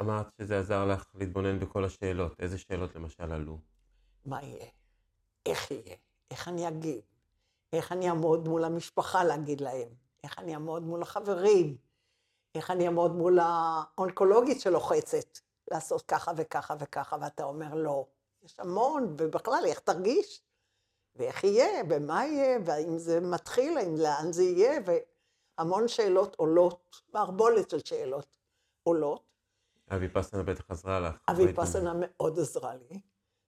אמרת 0.00 0.26
שזה 0.38 0.58
עזר 0.58 0.84
לך 0.84 1.04
להתבונן 1.14 1.58
בכל 1.58 1.84
השאלות. 1.84 2.32
איזה 2.38 2.58
שאלות 2.58 2.94
למשל 2.94 3.32
עלו? 3.32 3.58
מה 4.26 4.42
יהיה? 4.42 4.66
איך 5.46 5.70
יהיה? 5.70 5.96
איך 6.30 6.48
אני 6.48 6.68
אגיב? 6.68 7.00
איך 7.72 7.92
אני 7.92 8.08
אעמוד 8.08 8.48
מול 8.48 8.64
המשפחה 8.64 9.24
להגיד 9.24 9.60
להם? 9.60 9.88
איך 10.24 10.38
אני 10.38 10.54
אעמוד 10.54 10.82
מול 10.82 11.02
החברים? 11.02 11.76
איך 12.54 12.70
אני 12.70 12.86
אעמוד 12.86 13.12
מול 13.12 13.38
האונקולוגית 13.42 14.60
שלוחצת 14.60 15.38
לעשות 15.70 16.02
ככה 16.02 16.32
וככה 16.36 16.74
וככה, 16.80 17.16
ואתה 17.20 17.44
אומר 17.44 17.74
לא. 17.74 18.06
יש 18.44 18.60
המון, 18.60 19.16
ובכלל, 19.18 19.62
איך 19.66 19.78
תרגיש? 19.78 20.42
ואיך 21.16 21.44
יהיה, 21.44 21.82
ומה 21.90 22.26
יהיה, 22.26 22.58
והאם 22.64 22.98
זה 22.98 23.20
מתחיל, 23.20 23.78
האם 23.78 23.96
לאן 23.96 24.32
זה 24.32 24.42
יהיה, 24.42 24.80
והמון 25.58 25.88
שאלות 25.88 26.34
עולות, 26.34 27.00
מערבולת 27.12 27.70
של 27.70 27.78
שאלות 27.84 28.36
עולות. 28.82 29.22
אבי 29.90 30.08
פסנה 30.08 30.42
בטח 30.42 30.70
עזרה 30.70 31.00
לך. 31.00 31.14
אבי 31.30 31.52
פסנה 31.52 31.92
מאוד 31.96 32.38
עזרה 32.38 32.74
לי. 32.74 33.00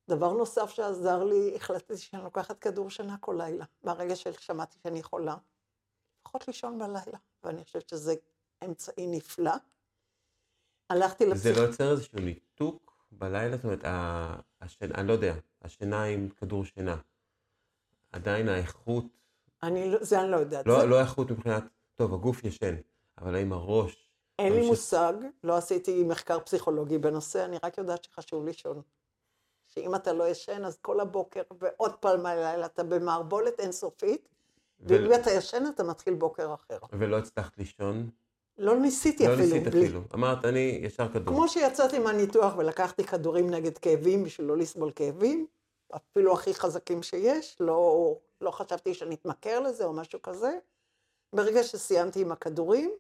דבר 0.09 0.33
נוסף 0.33 0.71
שעזר 0.71 1.25
לי, 1.25 1.57
החלטתי 1.57 1.97
שאני 1.97 2.23
לוקחת 2.23 2.59
כדור 2.59 2.91
שינה 2.91 3.17
כל 3.21 3.35
לילה, 3.39 3.65
מהרגע 3.83 4.17
ששמעתי 4.17 4.79
שאני 4.83 5.03
חולה. 5.03 5.37
לפחות 6.21 6.49
לישון 6.49 6.79
בלילה, 6.79 7.19
ואני 7.45 7.65
חושבת 7.65 7.89
שזה 7.89 8.15
אמצעי 8.65 9.07
נפלא. 9.07 9.53
הלכתי 10.91 11.27
לפסיכ... 11.27 11.55
זה 11.55 11.61
לא 11.61 11.67
יוצר 11.67 11.93
איזשהו 11.93 12.19
ניתוק 12.19 13.07
בלילה? 13.13 13.57
זאת 13.57 13.65
אומרת, 13.65 13.85
השינה, 14.61 14.95
אני 14.95 15.09
לא 15.09 15.13
יודע, 15.13 15.35
השינה 15.63 16.05
עם 16.05 16.29
כדור 16.29 16.65
שינה. 16.65 16.97
עדיין 18.13 18.49
האיכות... 18.49 19.05
אני, 19.63 19.91
לא- 19.91 20.05
זה 20.05 20.21
אני 20.21 20.31
לא 20.31 20.37
יודעת. 20.37 20.67
לא, 20.67 20.81
זה... 20.81 20.87
לא 20.87 20.99
האיכות 20.99 21.31
מבחינת, 21.31 21.65
טוב, 21.95 22.15
הגוף 22.15 22.45
ישן, 22.45 22.75
אבל 23.19 23.35
האם 23.35 23.53
הראש... 23.53 24.11
אין 24.39 24.53
לי 24.53 24.67
מושג, 24.67 25.13
לא 25.45 25.57
עשיתי 25.57 26.05
מחקר 26.05 26.41
פסיכולוגי 26.41 26.99
בנושא, 26.99 27.45
אני 27.45 27.59
רק 27.65 27.79
יודעת 27.79 28.05
שחשוב 28.05 28.45
לישון. 28.45 28.83
שאם 29.69 29.95
אתה 29.95 30.13
לא 30.13 30.29
ישן, 30.29 30.65
אז 30.65 30.79
כל 30.83 31.01
הבוקר, 31.01 31.43
ועוד 31.61 31.97
פעם 31.97 32.23
מהלילה, 32.23 32.67
אתה 32.67 32.85
במערבולת 32.85 33.61
אינסופית, 33.61 34.29
ו... 34.81 34.85
ואם 34.89 35.21
אתה 35.21 35.31
ישן, 35.31 35.65
אתה 35.75 35.83
מתחיל 35.83 36.15
בוקר 36.15 36.55
אחר. 36.55 36.79
ולא 36.93 37.19
הצלחת 37.19 37.59
לישון? 37.59 38.11
לא 38.59 38.77
ניסיתי 38.77 39.27
לא 39.27 39.35
אפילו. 39.35 39.49
לא 39.49 39.55
ניסית 39.55 39.73
בלי... 39.75 39.85
אפילו. 39.85 40.01
אמרת, 40.15 40.45
אני 40.45 40.81
ישר 40.83 41.13
כדור. 41.13 41.35
כמו 41.35 41.49
שיצאתי 41.49 41.99
מהניתוח 41.99 42.57
ולקחתי 42.57 43.05
כדורים 43.05 43.51
נגד 43.51 43.79
כאבים 43.79 44.25
בשביל 44.25 44.47
לא 44.47 44.57
לסבול 44.57 44.93
כאבים, 44.97 45.47
אפילו 45.97 46.33
הכי 46.33 46.55
חזקים 46.55 47.03
שיש, 47.03 47.57
לא, 47.61 48.15
לא 48.41 48.51
חשבתי 48.51 48.95
שאני 48.95 49.15
אתמכר 49.15 49.61
לזה 49.61 49.85
או 49.85 49.93
משהו 49.93 50.23
כזה. 50.23 50.59
ברגע 51.33 51.63
שסיימתי 51.63 52.21
עם 52.21 52.33
הכדורים, 52.33 52.91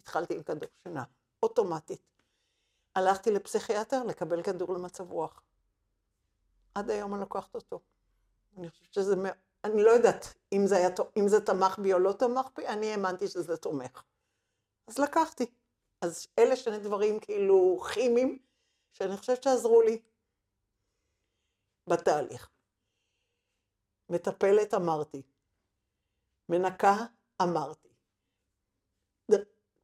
התחלתי 0.00 0.34
עם 0.34 0.42
כדור 0.42 0.68
שינה, 0.82 1.04
אוטומטית. 1.42 2.00
הלכתי 2.94 3.30
לפסיכיאטר 3.30 4.04
לקבל 4.04 4.42
כדור 4.42 4.74
למצב 4.74 5.10
רוח. 5.10 5.42
עד 6.74 6.90
היום 6.90 7.14
אני 7.14 7.20
לוקחת 7.20 7.54
אותו. 7.54 7.80
אני 8.58 8.70
חושבת 8.70 8.92
שזה, 8.92 9.14
אני 9.64 9.82
לא 9.82 9.90
יודעת 9.90 10.34
אם 10.52 10.66
זה, 10.66 10.76
היה, 10.76 10.88
אם 11.16 11.28
זה 11.28 11.40
תמך 11.40 11.78
בי 11.78 11.92
או 11.92 11.98
לא 11.98 12.12
תמך 12.12 12.46
בי, 12.56 12.66
אני 12.66 12.92
האמנתי 12.92 13.28
שזה 13.28 13.56
תומך. 13.56 14.02
אז 14.90 14.98
לקחתי. 14.98 15.46
אז 16.00 16.26
אלה 16.38 16.56
שני 16.56 16.78
דברים 16.78 17.20
כאילו 17.20 17.80
כימיים, 17.94 18.38
שאני 18.92 19.16
חושבת 19.16 19.42
שעזרו 19.42 19.82
לי 19.82 20.02
בתהליך. 21.86 22.50
מטפלת 24.08 24.74
אמרתי, 24.74 25.22
מנקה 26.48 26.96
אמרתי, 27.42 27.88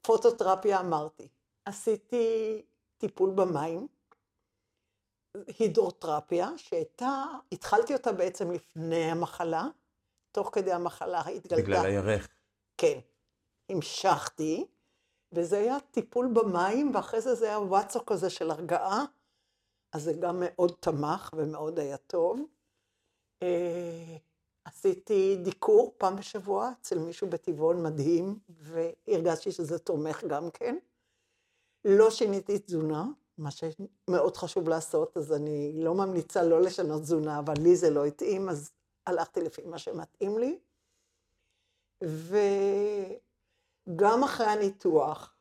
פוטוטרפיה 0.03 0.81
אמרתי, 0.81 1.29
עשיתי 1.65 2.63
טיפול 2.99 3.31
במים, 3.37 3.89
הידרותרפיה, 5.59 6.49
שהייתה, 6.57 7.25
התחלתי 7.53 7.95
אותה 7.95 8.13
בעצם 8.13 8.51
לפני 8.51 9.05
המחלה, 9.11 9.65
תוך 10.33 10.51
כדי 10.53 10.73
המחלה 10.73 11.21
התגלתה. 11.21 11.63
בגלל 11.63 11.87
הירך. 11.87 12.29
כן. 12.77 12.99
המשכתי, 13.69 14.67
וזה 15.33 15.59
היה 15.59 15.77
טיפול 15.91 16.29
במים, 16.33 16.95
ואחרי 16.95 17.21
זה 17.21 17.35
זה 17.35 17.47
היה 17.47 17.59
וואטסו 17.59 18.07
כזה 18.07 18.31
של 18.31 18.51
הרגעה, 18.51 19.05
אז 19.93 20.03
זה 20.03 20.13
גם 20.13 20.37
מאוד 20.41 20.73
תמך 20.81 21.31
ומאוד 21.37 21.79
היה 21.79 21.97
טוב. 21.97 22.41
אה, 23.43 24.17
עשיתי 24.65 25.37
דיקור 25.43 25.95
פעם 25.99 26.17
בשבוע 26.17 26.71
אצל 26.81 26.99
מישהו 26.99 27.29
בטבעון 27.29 27.83
מדהים, 27.83 28.39
והרגשתי 28.49 29.53
שזה 29.53 29.79
תומך 29.79 30.25
גם 30.25 30.51
כן. 30.51 30.77
לא 31.85 32.11
שיניתי 32.11 32.59
תזונה, 32.59 33.07
מה 33.39 33.51
שמאוד 33.51 34.37
חשוב 34.37 34.69
לעשות, 34.69 35.17
אז 35.17 35.33
אני 35.33 35.73
לא 35.77 35.95
ממליצה 35.95 36.43
לא 36.43 36.61
לשנות 36.63 37.03
תזונה, 37.03 37.39
אבל 37.39 37.55
לי 37.63 37.77
זה 37.77 37.91
לא 37.91 38.05
התאים, 38.05 38.49
אז 38.49 38.71
הלכתי 39.07 39.41
לפי 39.41 39.63
מה 39.65 39.79
שמתאים 39.79 40.39
לי. 40.39 40.59
וגם 43.87 44.25
אחרי 44.25 44.47
הניתוח 44.47 45.37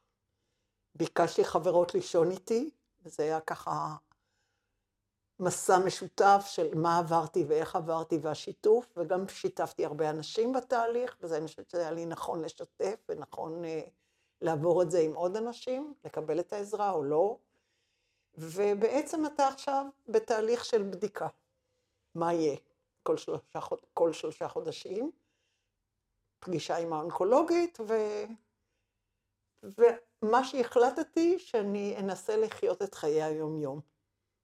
ביקשתי 0.96 1.46
חברות 1.46 1.94
לישון 1.94 2.32
איתי, 2.32 2.70
וזה 3.04 3.24
היה 3.24 3.42
ככה 3.42 3.96
מסע 5.40 5.80
משותף 5.80 6.46
של 6.48 6.76
מה 6.76 6.98
עברתי 6.98 7.44
ואיך 7.48 7.76
עברתי 7.76 8.18
והשיתוף, 8.22 8.94
וגם 8.98 9.28
שיתפתי 9.28 9.86
הרבה 9.86 10.10
אנשים 10.10 10.54
בתהליך, 10.54 11.18
וזה 11.22 11.38
אני 11.38 11.48
חושבת 11.48 11.70
שהיה 11.70 11.92
לי 11.92 12.06
נכון 12.06 12.42
לשתף 12.42 13.06
ונכון 13.10 13.64
uh, 13.64 13.90
לעבור 14.42 14.82
את 14.82 14.92
זה 14.92 15.00
עם 15.00 15.14
עוד 15.14 15.36
אנשים, 15.36 15.94
לקבל 16.06 16.40
את 16.40 16.54
העזרה 16.54 16.92
או 16.92 17.04
לא. 17.04 17.38
ובעצם 18.38 19.26
אתה 19.26 19.48
עכשיו 19.48 19.86
בתהליך 20.08 20.66
של 20.66 20.84
בדיקה. 20.84 21.28
מה 22.16 22.34
יהיה 22.34 22.56
כל 23.04 23.18
שלושה, 23.18 23.60
כל 23.94 24.14
שלושה 24.14 24.48
חודשים, 24.48 25.12
פגישה 26.46 26.78
עם 26.78 26.94
האונקולוגית, 26.94 27.78
ו... 27.88 27.94
ומה 29.64 30.44
שהחלטתי, 30.44 31.40
שאני 31.40 31.96
אנסה 32.00 32.38
לחיות 32.38 32.82
את 32.82 32.94
חיי 32.94 33.24
היום-יום. 33.24 33.80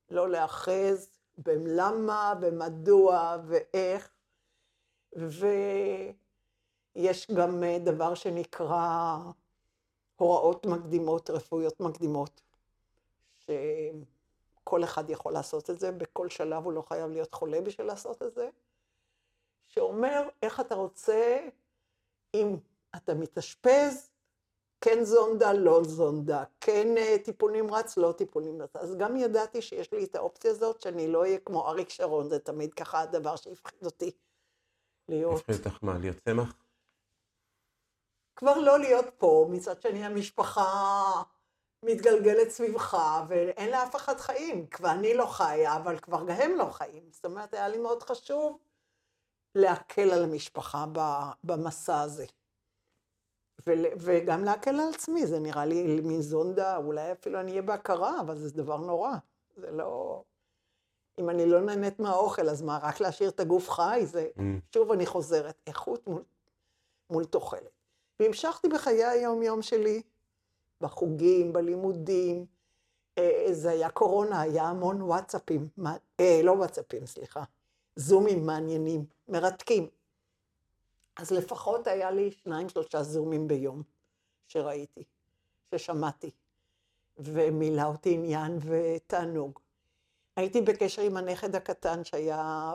לא 0.09 0.29
להאחז 0.29 1.09
בלמה 1.37 2.33
ומדוע 2.41 3.37
ואיך. 3.47 4.09
ויש 6.95 7.31
גם 7.31 7.63
אה, 7.63 7.77
דבר 7.79 8.13
שנקרא 8.15 9.17
הוראות 10.15 10.65
מקדימות, 10.65 11.29
רפואיות 11.29 11.79
מקדימות, 11.79 12.41
שכל 13.37 14.83
אחד 14.83 15.09
יכול 15.09 15.33
לעשות 15.33 15.69
את 15.69 15.79
זה, 15.79 15.91
בכל 15.91 16.29
שלב 16.29 16.63
הוא 16.63 16.73
לא 16.73 16.81
חייב 16.81 17.11
להיות 17.11 17.33
חולה 17.33 17.61
בשביל 17.61 17.87
לעשות 17.87 18.21
את 18.21 18.33
זה, 18.33 18.49
שאומר 19.67 20.27
איך 20.43 20.59
אתה 20.59 20.75
רוצה, 20.75 21.37
אם 22.33 22.55
אתה 22.95 23.13
מתאשפז, 23.13 24.11
כן 24.81 25.03
זונדה, 25.03 25.53
לא 25.53 25.83
זונדה, 25.83 26.43
כן 26.59 26.97
אה, 26.97 27.15
טיפול 27.23 27.51
נמרץ, 27.51 27.97
לא 27.97 28.13
טיפול 28.17 28.43
נמרץ. 28.43 28.75
אז 28.75 28.95
גם 28.97 29.17
ידעתי 29.17 29.61
שיש 29.61 29.93
לי 29.93 30.03
את 30.03 30.15
האופציה 30.15 30.51
הזאת, 30.51 30.81
שאני 30.81 31.07
לא 31.07 31.21
אהיה 31.21 31.39
כמו 31.39 31.67
אריק 31.67 31.89
שרון, 31.89 32.29
זה 32.29 32.39
תמיד 32.39 32.73
ככה 32.73 32.99
הדבר 32.99 33.35
שהפחיד 33.35 33.85
אותי 33.85 34.11
להיות. 35.09 35.39
הפחיד 35.39 35.55
אותך 35.55 35.83
מה, 35.83 35.97
להיות 35.97 36.17
צמח? 36.25 36.53
כבר 38.35 38.57
לא 38.57 38.79
להיות 38.79 39.05
פה, 39.17 39.47
מצד 39.49 39.81
שני 39.81 40.05
המשפחה 40.05 41.21
מתגלגלת 41.85 42.49
סביבך, 42.49 42.97
ואין 43.27 43.69
לאף 43.69 43.95
אחד 43.95 44.19
חיים. 44.19 44.67
כבר 44.67 44.91
אני 44.91 45.13
לא 45.13 45.25
חיה, 45.25 45.75
אבל 45.75 45.99
כבר 45.99 46.23
הם 46.27 46.51
לא 46.57 46.65
חיים. 46.65 47.11
זאת 47.11 47.25
אומרת, 47.25 47.53
היה 47.53 47.67
לי 47.67 47.77
מאוד 47.77 48.03
חשוב 48.03 48.57
להקל 49.55 50.11
על 50.11 50.23
המשפחה 50.23 50.85
במסע 51.43 52.01
הזה. 52.01 52.25
וגם 53.97 54.43
להקל 54.43 54.79
על 54.79 54.89
עצמי, 54.95 55.27
זה 55.27 55.39
נראה 55.39 55.65
לי 55.65 56.01
מין 56.01 56.21
זונדה, 56.21 56.77
אולי 56.77 57.11
אפילו 57.11 57.39
אני 57.39 57.51
אהיה 57.51 57.61
בהכרה, 57.61 58.21
אבל 58.21 58.37
זה 58.37 58.53
דבר 58.53 58.77
נורא. 58.77 59.11
זה 59.55 59.71
לא... 59.71 60.23
אם 61.19 61.29
אני 61.29 61.45
לא 61.45 61.61
נהנית 61.61 61.99
מהאוכל, 61.99 62.49
אז 62.49 62.61
מה, 62.61 62.79
רק 62.81 62.99
להשאיר 62.99 63.29
את 63.29 63.39
הגוף 63.39 63.69
חי? 63.69 64.01
זה... 64.05 64.27
Mm. 64.37 64.41
שוב 64.73 64.91
אני 64.91 65.05
חוזרת, 65.05 65.55
איכות 65.67 66.07
מול, 66.07 66.23
מול 67.09 67.25
תוחלת. 67.25 67.71
והמשכתי 68.19 68.67
בחיי 68.67 69.05
היום-יום 69.05 69.61
שלי, 69.61 70.01
בחוגים, 70.81 71.53
בלימודים. 71.53 72.45
אה, 73.17 73.47
זה 73.51 73.69
היה 73.69 73.89
קורונה, 73.89 74.41
היה 74.41 74.63
המון 74.63 75.01
וואטסאפים, 75.01 75.67
אה, 76.19 76.41
לא 76.43 76.51
וואטסאפים, 76.51 77.05
סליחה, 77.05 77.43
זומים 77.95 78.45
מעניינים, 78.45 79.05
מרתקים. 79.27 79.87
אז 81.17 81.31
לפחות 81.31 81.87
היה 81.87 82.11
לי 82.11 82.31
שניים, 82.31 82.69
שלושה 82.69 83.03
זומים 83.03 83.47
ביום 83.47 83.83
שראיתי, 84.47 85.03
ששמעתי, 85.75 86.31
ומילא 87.17 87.83
אותי 87.83 88.13
עניין 88.13 88.57
ותענוג. 88.61 89.59
הייתי 90.35 90.61
בקשר 90.61 91.01
עם 91.01 91.17
הנכד 91.17 91.55
הקטן 91.55 92.03
שהיה 92.03 92.73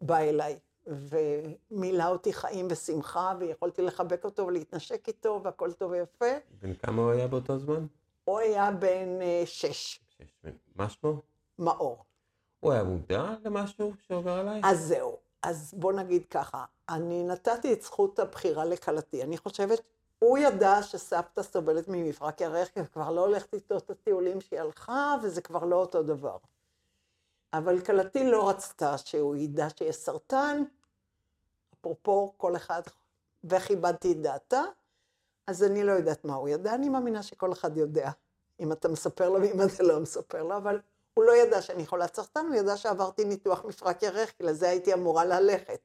בא 0.00 0.18
אליי, 0.18 0.58
ומילא 0.86 2.04
אותי 2.04 2.32
חיים 2.32 2.66
ושמחה, 2.70 3.34
ויכולתי 3.38 3.82
לחבק 3.82 4.24
אותו 4.24 4.46
ולהתנשק 4.46 5.08
איתו, 5.08 5.40
והכל 5.44 5.72
טוב 5.72 5.90
ויפה. 5.90 6.26
בן 6.50 6.74
כמה 6.74 7.02
הוא 7.02 7.10
היה 7.10 7.28
באותו 7.28 7.58
זמן? 7.58 7.86
הוא 8.24 8.38
היה 8.38 8.70
בן 8.70 9.18
uh, 9.20 9.46
שש. 9.46 10.00
שש. 10.18 10.48
מה 10.76 10.90
שמו? 10.90 11.22
מאור. 11.58 12.04
הוא 12.60 12.72
היה 12.72 12.84
מודע 12.84 13.34
למשהו 13.44 13.92
שעובר 14.06 14.32
עליי? 14.32 14.60
אז 14.64 14.80
זהו. 14.80 15.16
אז 15.42 15.74
בוא 15.76 15.92
נגיד 15.92 16.24
ככה, 16.30 16.64
אני 16.88 17.24
נתתי 17.24 17.72
את 17.72 17.82
זכות 17.82 18.18
הבחירה 18.18 18.64
לכלתי. 18.64 19.22
אני 19.22 19.38
חושבת, 19.38 19.80
הוא 20.18 20.38
ידע 20.38 20.82
שסבתא 20.82 21.42
סובלת 21.42 21.88
ממפרק 21.88 22.40
ירך, 22.40 22.74
כי 22.74 22.80
כבר 22.92 23.10
לא 23.10 23.20
הולכת 23.26 23.54
איתו 23.54 23.76
את 23.76 23.90
הטיולים 23.90 24.40
שהיא 24.40 24.60
הלכה, 24.60 25.16
וזה 25.22 25.42
כבר 25.42 25.64
לא 25.64 25.76
אותו 25.76 26.02
דבר. 26.02 26.36
אבל 27.52 27.80
כלתי 27.80 28.30
לא 28.30 28.48
רצתה 28.48 28.98
שהוא 28.98 29.36
ידע 29.36 29.66
שיש 29.76 29.96
סרטן, 29.96 30.62
אפרופו 31.74 32.32
כל 32.36 32.56
אחד, 32.56 32.82
וכיבדתי 33.44 34.12
את 34.12 34.20
דעתה, 34.22 34.62
אז 35.46 35.64
אני 35.64 35.84
לא 35.84 35.92
יודעת 35.92 36.24
מה 36.24 36.34
הוא 36.34 36.48
ידע, 36.48 36.74
אני 36.74 36.88
מאמינה 36.88 37.22
שכל 37.22 37.52
אחד 37.52 37.76
יודע, 37.76 38.10
אם 38.60 38.72
אתה 38.72 38.88
מספר 38.88 39.28
לו 39.28 39.40
ואם 39.40 39.62
אתה 39.62 39.82
לא 39.82 40.00
מספר 40.00 40.42
לו, 40.42 40.56
אבל 40.56 40.80
הוא 41.18 41.24
לא 41.24 41.36
ידע 41.36 41.62
שאני 41.62 41.86
חולת 41.86 42.14
סרטן, 42.14 42.46
הוא 42.46 42.54
ידע 42.54 42.76
שעברתי 42.76 43.24
ניתוח 43.24 43.64
מפרק 43.64 44.02
ירך, 44.02 44.36
כי 44.36 44.42
לזה 44.42 44.68
הייתי 44.68 44.94
אמורה 44.94 45.24
ללכת. 45.24 45.80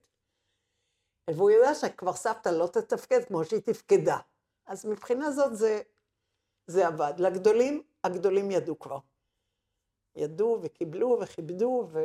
והוא 1.29 1.51
ידע 1.51 1.75
שכבר 1.75 2.13
סבתא 2.13 2.49
לא 2.49 2.67
תתפקד 2.67 3.25
כמו 3.27 3.45
שהיא 3.45 3.61
תפקדה. 3.61 4.17
אז 4.65 4.85
מבחינה 4.85 5.31
זאת 5.31 5.55
זה, 5.55 5.81
זה 6.67 6.87
עבד. 6.87 7.13
לגדולים, 7.17 7.83
הגדולים 8.03 8.51
ידעו 8.51 8.79
כבר. 8.79 8.99
ידעו 10.15 10.59
וקיבלו 10.63 11.19
וכיבדו 11.21 11.87
ו... 11.91 11.99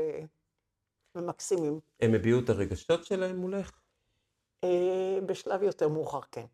ומקסימים. 1.15 1.81
הם 2.01 2.15
הביעו 2.15 2.41
את 2.45 2.49
הרגשות 2.49 3.05
שלהם 3.05 3.37
מולך? 3.37 3.81
אה, 4.65 5.19
בשלב 5.27 5.63
יותר 5.63 5.89
מאוחר, 5.89 6.21
כן. 6.21 6.47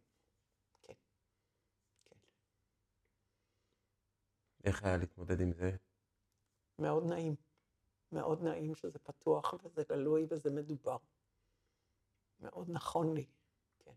כן. 0.82 0.92
כן. 2.04 2.16
איך 4.64 4.84
היה 4.84 4.96
להתמודד 4.96 5.40
עם 5.40 5.52
זה? 5.52 5.70
מאוד 6.78 7.06
נעים. 7.06 7.34
מאוד 8.12 8.42
נעים 8.42 8.74
שזה 8.74 8.98
פתוח 8.98 9.54
וזה 9.64 9.82
גלוי 9.88 10.26
וזה 10.30 10.50
מדובר. 10.50 10.96
מאוד 12.40 12.70
נכון 12.70 13.14
לי, 13.14 13.26
כן. 13.78 13.92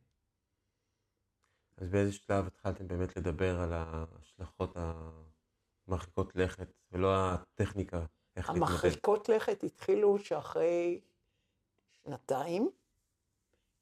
אז 1.77 1.89
באיזה 1.89 2.11
שלב 2.11 2.47
התחלתם 2.47 2.87
באמת 2.87 3.17
לדבר 3.17 3.59
על 3.59 3.73
ההשלכות 3.73 4.77
המרחיקות 5.87 6.35
לכת, 6.35 6.73
ולא 6.91 7.07
הטכניקה, 7.15 8.05
איך 8.35 8.49
להתמודד? 8.49 8.71
המרחיקות 8.71 9.29
לכת 9.29 9.63
התחילו 9.63 10.19
שאחרי 10.19 11.01
שנתיים, 11.91 12.69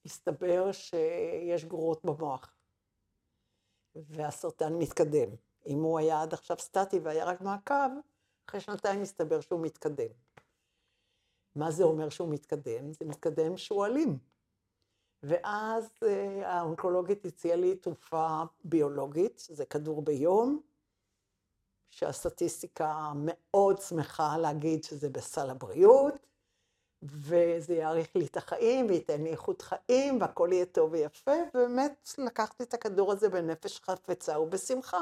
הסתבר 0.05 0.71
שיש 0.71 1.65
גרורות 1.65 2.05
במוח, 2.05 2.55
והסרטן 3.95 4.73
מתקדם. 4.73 5.29
אם 5.67 5.77
הוא 5.77 5.99
היה 5.99 6.21
עד 6.21 6.34
עכשיו 6.34 6.58
סטטי 6.60 6.99
והיה 6.99 7.25
רק 7.25 7.41
מעקב, 7.41 7.89
אחרי 8.49 8.62
שנתיים 8.62 9.01
הסתבר 9.01 9.41
שהוא 9.41 9.62
מתקדם. 9.62 10.12
מה 11.55 11.71
זה 11.71 11.84
אומר 11.84 12.10
שהוא 12.10 12.34
מתקדם? 12.34 12.91
זה 12.91 13.05
מתקדם 13.05 13.58
שועלים. 13.58 14.17
ואז 15.23 15.89
אה, 16.03 16.51
האונקולוגית 16.51 17.25
הציעה 17.25 17.55
לי 17.55 17.75
תרופה 17.75 18.43
ביולוגית, 18.63 19.47
זה 19.49 19.65
כדור 19.65 20.01
ביום, 20.01 20.62
שהסטטיסטיקה 21.89 23.12
מאוד 23.15 23.81
שמחה 23.81 24.38
להגיד 24.38 24.84
שזה 24.84 25.10
בסל 25.10 25.49
הבריאות, 25.49 26.13
וזה 27.03 27.73
יאריך 27.73 28.15
לי 28.15 28.25
את 28.25 28.38
החיים 28.38 28.86
וייתן 28.89 29.21
לי 29.23 29.29
איכות 29.29 29.62
חיים 29.62 30.21
והכל 30.21 30.49
יהיה 30.51 30.65
טוב 30.65 30.91
ויפה, 30.91 31.31
ובאמת 31.53 32.10
לקחתי 32.17 32.63
את 32.63 32.73
הכדור 32.73 33.12
הזה 33.12 33.29
בנפש 33.29 33.79
חפצה 33.79 34.39
ובשמחה. 34.39 35.01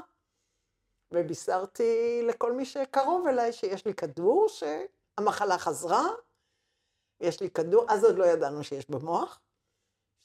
ובישרתי 1.14 2.22
לכל 2.24 2.52
מי 2.52 2.66
שקרוב 2.66 3.28
אליי 3.28 3.54
שיש 3.54 3.86
לי 3.86 3.94
כדור, 3.94 4.48
שהמחלה 4.48 5.58
חזרה, 5.58 6.08
יש 7.20 7.42
לי 7.42 7.50
כדור, 7.50 7.86
אז 7.90 8.04
עוד 8.04 8.18
לא 8.18 8.26
ידענו 8.26 8.64
שיש 8.64 8.90
במוח, 8.90 9.40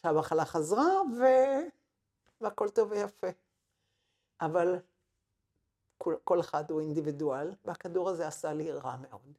שהמחלה 0.03 0.45
חזרה 0.45 1.03
ו... 1.21 1.25
והכל 2.41 2.69
טוב 2.69 2.93
ויפה. 2.93 3.27
אבל 4.41 4.79
כל, 5.99 6.15
כל 6.25 6.41
אחד 6.41 6.71
הוא 6.71 6.81
אינדיבידואל, 6.81 7.51
והכדור 7.65 8.09
הזה 8.09 8.27
עשה 8.27 8.53
לי 8.53 8.73
רע 8.73 8.97
מאוד. 8.97 9.39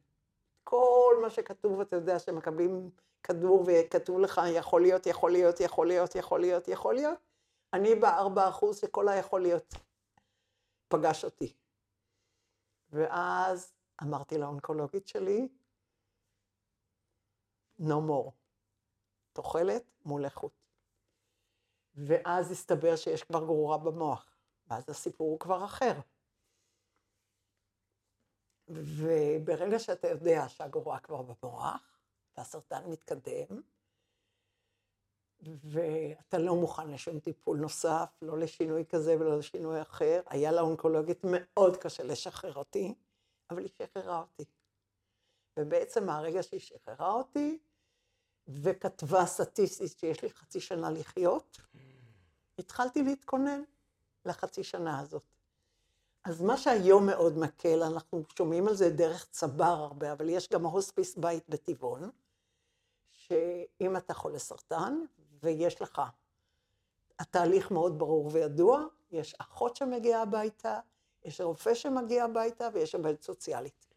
כל 0.64 1.16
מה 1.22 1.30
שכתוב, 1.30 1.82
אתה 1.82 1.96
יודע 1.96 2.20
שמקבלים 2.20 2.90
כדור 3.24 3.64
וכתוב 3.68 4.20
לך, 4.20 4.42
יכול 4.54 4.82
להיות, 4.82 5.06
יכול 5.06 5.32
להיות, 5.32 5.60
יכול 5.60 5.88
להיות, 5.88 6.16
יכול 6.16 6.40
להיות, 6.40 6.68
יכול 6.68 6.96
להיות. 6.96 7.18
אני 7.74 7.96
בארבע 7.96 8.50
אחוז 8.50 8.78
שכל 8.78 9.10
היכול 9.10 9.42
להיות 9.42 9.76
פגש 10.90 11.26
אותי. 11.26 11.54
ואז 12.90 13.74
אמרתי 14.04 14.38
לאונקולוגית 14.38 15.08
שלי, 15.08 15.48
no 17.80 18.00
more. 18.10 18.32
תוחלת 19.34 19.84
מול 20.06 20.26
איכות. 20.26 20.52
ואז 21.96 22.52
הסתבר 22.52 22.96
שיש 22.96 23.24
כבר 23.24 23.46
גרורה 23.46 23.78
במוח, 23.78 24.38
ואז 24.68 24.90
הסיפור 24.90 25.32
הוא 25.32 25.40
כבר 25.40 25.66
אחר. 25.66 26.00
וברגע 28.68 29.80
שאתה 29.80 30.08
יודע 30.08 30.50
שהגרורה 30.50 31.00
כבר 31.00 31.22
במוח, 31.22 32.00
והסרטן 32.38 32.90
מתקדם, 32.92 33.62
ואתה 35.64 36.38
לא 36.38 36.56
מוכן 36.56 36.90
לשום 36.92 37.20
טיפול 37.20 37.58
נוסף, 37.58 38.10
לא 38.22 38.40
לשינוי 38.40 38.86
כזה 38.90 39.16
ולא 39.20 39.38
לשינוי 39.38 39.82
אחר, 39.82 40.22
היה 40.26 40.52
לאונקולוגית 40.52 41.20
מאוד 41.24 41.78
קשה 41.78 42.04
לשחרר 42.04 42.54
אותי, 42.54 42.94
אבל 43.50 43.60
היא 43.60 43.70
שחררה 43.78 44.20
אותי. 44.20 44.46
ובעצם 45.60 46.06
מהרגע 46.06 46.44
שהיא 46.44 46.60
שחררה 46.60 47.12
אותי, 47.12 47.60
וכתבה 48.48 49.26
סטטיסטית 49.26 49.98
שיש 49.98 50.24
לי 50.24 50.30
חצי 50.30 50.60
שנה 50.60 50.92
לחיות, 50.92 51.58
התחלתי 52.60 53.04
להתכונן 53.04 53.62
לחצי 54.26 54.64
שנה 54.64 55.00
הזאת. 55.00 55.24
אז 56.24 56.42
מה 56.42 56.58
שהיום 56.58 57.06
מאוד 57.06 57.38
מקל, 57.38 57.84
אנחנו 57.84 58.24
שומעים 58.38 58.68
על 58.68 58.76
זה 58.76 58.90
דרך 58.90 59.28
צבר 59.32 59.64
הרבה, 59.64 60.12
אבל 60.12 60.30
יש 60.30 60.50
גם 60.50 60.66
הוספיס 60.66 61.18
בית 61.18 61.50
בטבעון, 61.50 62.10
שאם 63.12 63.98
אתה 63.98 64.14
חולה 64.14 64.40
סרטן 64.40 65.00
ויש 65.44 65.82
לך, 65.82 66.02
התהליך 67.20 67.72
מאוד 67.72 68.00
ברור 68.00 68.30
וידוע, 68.34 68.84
יש 69.12 69.36
אחות 69.40 69.76
שמגיעה 69.76 70.22
הביתה, 70.22 70.80
יש 71.26 71.42
רופא 71.42 71.74
שמגיע 71.74 72.24
הביתה 72.24 72.68
ויש 72.74 72.96
עובדת 72.96 73.22
סוציאלית. 73.22 73.88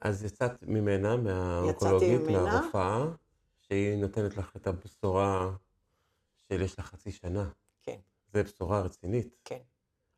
אז 0.00 0.24
יצאת 0.24 0.62
ממנה, 0.62 1.16
מהאונקולוגית. 1.16 2.20
מהרופאה, 2.20 3.06
שהיא 3.60 3.96
נותנת 3.96 4.36
לך 4.36 4.56
את 4.56 4.66
הבשורה 4.66 5.50
של 6.48 6.62
יש 6.62 6.78
לך 6.78 6.86
חצי 6.86 7.12
שנה. 7.12 7.50
כן, 7.82 7.98
זו 8.32 8.44
בשורה 8.44 8.80
רצינית. 8.80 9.36
כן. 9.44 9.60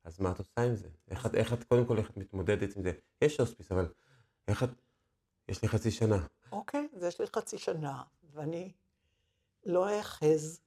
אז 0.05 0.21
מה 0.21 0.31
את 0.31 0.39
עושה 0.39 0.63
עם 0.63 0.75
זה? 0.75 0.89
איך 1.11 1.27
את, 1.27 1.35
איך 1.35 1.53
את, 1.53 1.65
קודם 1.65 1.87
כל, 1.87 1.99
איך 1.99 2.11
את 2.11 2.17
מתמודדת 2.17 2.77
עם 2.77 2.83
זה? 2.83 2.93
יש 3.23 3.41
הוספיס, 3.41 3.73
אבל 3.73 3.93
איך 4.49 4.63
את, 4.63 4.69
יש 5.49 5.63
לי 5.63 5.69
חצי 5.69 5.91
שנה. 5.91 6.27
אוקיי, 6.53 6.89
אז 6.97 7.03
יש 7.03 7.21
לי 7.21 7.27
חצי 7.27 7.59
שנה, 7.59 8.03
ואני 8.33 8.73
לא 9.67 9.99
אאחז 9.99 10.61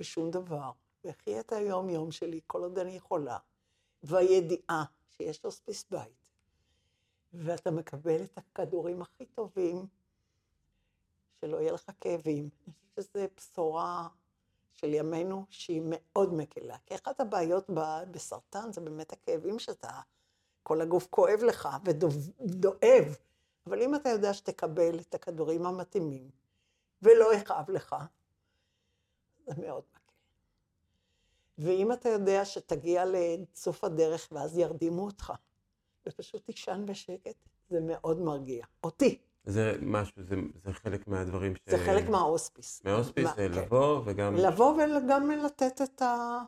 בשום 0.00 0.30
דבר, 0.30 0.70
ואחיה 1.04 1.40
את 1.40 1.52
היום-יום 1.52 2.12
שלי 2.12 2.40
כל 2.46 2.62
עוד 2.62 2.78
אני 2.78 2.90
יכולה, 2.90 3.38
והידיעה 4.02 4.84
שיש 5.08 5.42
הוספיס 5.44 5.84
בית, 5.90 6.26
ואתה 7.32 7.70
מקבל 7.70 8.22
את 8.24 8.38
הכדורים 8.38 9.02
הכי 9.02 9.26
טובים, 9.26 9.86
שלא 11.40 11.56
יהיה 11.56 11.72
לך 11.72 11.90
כאבים. 12.00 12.48
אני 12.66 12.74
חושבת 12.88 13.04
שזו 13.04 13.20
בשורה 13.36 14.08
של 14.72 14.94
ימינו 14.94 15.46
שהיא 15.50 15.82
מאוד 15.84 16.34
מקלה. 16.34 16.76
כי 16.86 16.94
אחת 16.94 17.20
הבעיות 17.20 17.70
בסרטן 18.10 18.72
זה 18.72 18.80
באמת 18.80 19.12
הכאבים 19.12 19.58
שאתה, 19.58 20.00
כל 20.62 20.80
הגוף 20.80 21.06
כואב 21.10 21.40
לך 21.42 21.68
ודואב. 21.84 23.16
אבל 23.66 23.82
אם 23.82 23.94
אתה 23.94 24.08
יודע 24.08 24.34
שתקבל 24.34 25.00
את 25.00 25.14
הכדורים 25.14 25.66
המתאימים, 25.66 26.30
ולא 27.02 27.34
יכאב 27.34 27.70
לך, 27.70 27.96
זה 29.56 29.62
מאוד 29.62 29.82
מקל. 29.94 29.98
ואם 31.58 31.92
אתה 31.92 32.08
יודע 32.08 32.44
שתגיע 32.44 33.04
לסוף 33.06 33.84
הדרך 33.84 34.28
ואז 34.32 34.58
ירדימו 34.58 35.04
אותך, 35.04 35.32
ופשוט 36.06 36.44
תישן 36.46 36.82
בשקט, 36.86 37.36
זה 37.70 37.78
מאוד 37.80 38.20
מרגיע. 38.20 38.64
אותי. 38.84 39.18
זה 39.44 39.76
משהו, 39.82 40.22
זה, 40.22 40.34
זה 40.64 40.72
חלק 40.72 41.08
מהדברים 41.08 41.56
ש... 41.56 41.58
זה 41.66 41.76
חלק 41.78 42.08
מההוספיס. 42.08 42.82
מההוספיס, 42.84 43.24
מה- 43.24 43.34
זה 43.36 43.48
כן. 43.48 43.58
לבוא 43.58 44.02
וגם 44.04 44.36
לבוא 44.36 44.72
וגם 44.74 45.30
לתת 45.30 45.82
את 45.82 46.02
ה... 46.02 46.38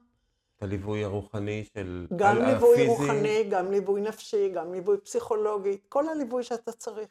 את 0.57 0.63
הליווי 0.63 1.05
הרוחני 1.05 1.65
של... 1.75 2.07
גם 2.17 2.37
ה- 2.37 2.53
ליווי 2.53 2.73
הפיזי. 2.75 2.87
רוחני, 2.89 3.45
גם 3.51 3.71
ליווי 3.71 4.01
נפשי, 4.01 4.49
גם 4.49 4.73
ליווי 4.73 4.99
פסיכולוגי, 5.01 5.79
כל 5.89 6.09
הליווי 6.09 6.43
שאתה 6.43 6.73
צריך. 6.73 7.09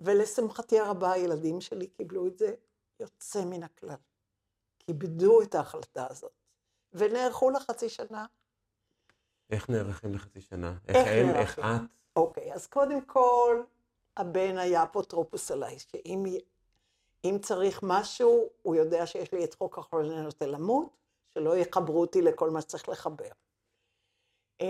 ולשמחתי 0.00 0.78
הרבה, 0.78 1.12
הילדים 1.12 1.60
שלי 1.60 1.86
קיבלו 1.86 2.26
את 2.26 2.38
זה 2.38 2.54
יוצא 3.00 3.44
מן 3.44 3.62
הכלל. 3.62 3.94
כיבדו 4.86 5.42
את 5.42 5.54
ההחלטה 5.54 6.06
הזאת, 6.10 6.32
ונערכו 6.92 7.50
לחצי 7.50 7.88
שנה. 7.88 8.26
איך 9.50 9.70
נערכים 9.70 10.14
לחצי 10.14 10.40
שנה? 10.40 10.74
איך 10.88 10.96
איך 10.96 11.28
הם, 11.28 11.34
איך? 11.34 11.58
את? 11.58 11.64
אוקיי, 12.16 12.54
אז 12.54 12.66
קודם 12.66 13.00
כל, 13.00 13.62
הבן 14.16 14.58
היה 14.58 14.82
אפוטרופוס 14.82 15.50
עליי, 15.50 15.78
שאם 15.78 16.24
אם 17.24 17.38
צריך 17.42 17.80
משהו, 17.82 18.48
הוא 18.62 18.74
יודע 18.74 19.06
שיש 19.06 19.32
לי 19.32 19.44
את 19.44 19.54
חוק 19.54 19.78
החולה 19.78 20.22
נוטה 20.22 20.46
למות, 20.46 20.88
שלא 21.34 21.56
יחברו 21.56 22.00
אותי 22.00 22.22
לכל 22.22 22.50
מה 22.50 22.60
שצריך 22.60 22.88
לחבר. 22.88 23.28
Uh, 24.62 24.64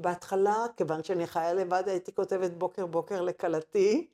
בהתחלה, 0.00 0.66
כיוון 0.76 1.02
שאני 1.02 1.26
חיה 1.26 1.54
לבד, 1.54 1.82
הייתי 1.86 2.14
כותבת 2.14 2.50
בוקר 2.50 2.86
בוקר 2.86 3.22
לכלתי, 3.22 4.08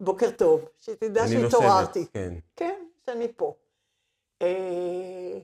בוקר 0.00 0.30
טוב, 0.30 0.68
שתדע 0.80 1.28
שהתעוררתי. 1.28 2.06
כן. 2.06 2.34
כן, 2.56 2.84
שאני 3.06 3.32
פה. 3.36 3.54
אה, 4.42 5.38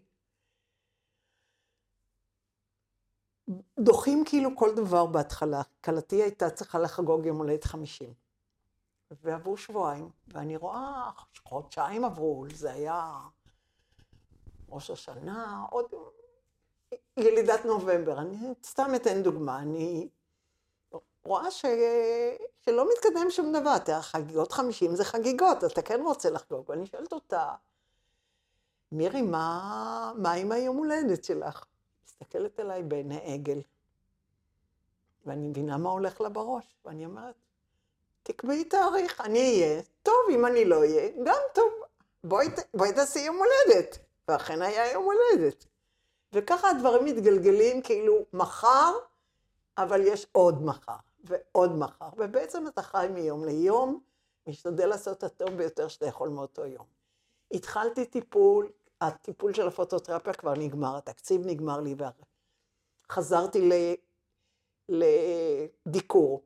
דוחים 3.78 4.24
כאילו 4.26 4.56
כל 4.56 4.74
דבר 4.74 5.06
בהתחלה. 5.06 5.62
כלתי 5.84 6.22
הייתה 6.22 6.50
צריכה 6.50 6.78
לחגוג 6.78 7.26
יום 7.26 7.38
הולדת 7.38 7.64
50. 7.64 8.14
ועברו 9.10 9.56
שבועיים, 9.56 10.10
ואני 10.28 10.56
רואה, 10.56 11.10
חודשיים 11.44 12.04
עברו, 12.04 12.44
זה 12.54 12.72
היה 12.72 13.18
ראש 14.68 14.90
השנה, 14.90 15.64
עוד 15.70 15.86
ילידת 17.16 17.64
נובמבר. 17.64 18.20
אני 18.20 18.36
סתם 18.64 18.90
אתן 18.96 19.22
דוגמה, 19.22 19.58
אני 19.58 20.08
רואה 21.24 21.50
ש... 21.50 21.64
שלא 22.60 22.88
מתקדם 22.92 23.30
שום 23.30 23.52
דבר. 23.52 23.78
תראה, 23.78 24.02
חגיגות 24.02 24.52
50 24.52 24.94
זה 24.94 25.04
חגיגות, 25.04 25.64
אתה 25.64 25.82
כן 25.82 26.00
רוצה 26.04 26.30
לחגוג. 26.30 26.70
ואני 26.70 26.86
שואלת 26.86 27.12
אותה, 27.12 27.54
מירי, 28.92 29.22
מה, 29.22 30.12
מה 30.16 30.32
עם 30.32 30.52
היום 30.52 30.76
הולדת 30.76 31.24
שלך? 31.24 31.64
מסתכלת 32.06 32.60
עליי 32.60 32.82
בעיני 32.82 33.34
עגל, 33.34 33.60
ואני 35.26 35.48
מבינה 35.48 35.78
מה 35.78 35.90
הולך 35.90 36.20
לה 36.20 36.28
בראש, 36.28 36.76
ואני 36.84 37.06
אומרת, 37.06 37.34
תקבעי 38.22 38.64
תאריך, 38.64 39.20
אני 39.20 39.38
אהיה, 39.38 39.82
טוב, 40.02 40.14
אם 40.30 40.46
אני 40.46 40.64
לא 40.64 40.78
אהיה, 40.78 41.10
גם 41.24 41.40
טוב, 41.54 41.72
בואי, 42.24 42.46
בואי 42.74 42.92
תעשי 42.92 43.18
יום 43.18 43.36
הולדת. 43.36 43.98
ואכן 44.28 44.62
היה 44.62 44.92
יום 44.92 45.04
הולדת. 45.04 45.64
וככה 46.32 46.70
הדברים 46.70 47.04
מתגלגלים 47.04 47.82
כאילו 47.82 48.24
מחר, 48.32 48.92
אבל 49.78 50.00
יש 50.06 50.26
עוד 50.32 50.62
מחר, 50.62 50.96
ועוד 51.24 51.76
מחר, 51.76 52.08
ובעצם 52.16 52.66
אתה 52.68 52.82
חי 52.82 53.06
מיום 53.10 53.44
ליום, 53.44 54.00
משתדל 54.46 54.86
לעשות 54.86 55.18
את 55.18 55.22
הטוב 55.22 55.50
ביותר 55.50 55.88
שאתה 55.88 56.06
יכול 56.06 56.28
מאותו 56.28 56.66
יום. 56.66 56.86
התחלתי 57.56 58.04
טיפול, 58.04 58.70
הטיפול 59.00 59.54
של 59.54 59.66
הפוטותרפיה 59.66 60.32
כבר 60.32 60.54
נגמר, 60.54 60.96
התקציב 60.96 61.46
נגמר 61.46 61.80
לי, 61.80 61.94
וחזרתי 63.08 63.68
ל... 63.68 63.72
לדיקור. 64.88 66.42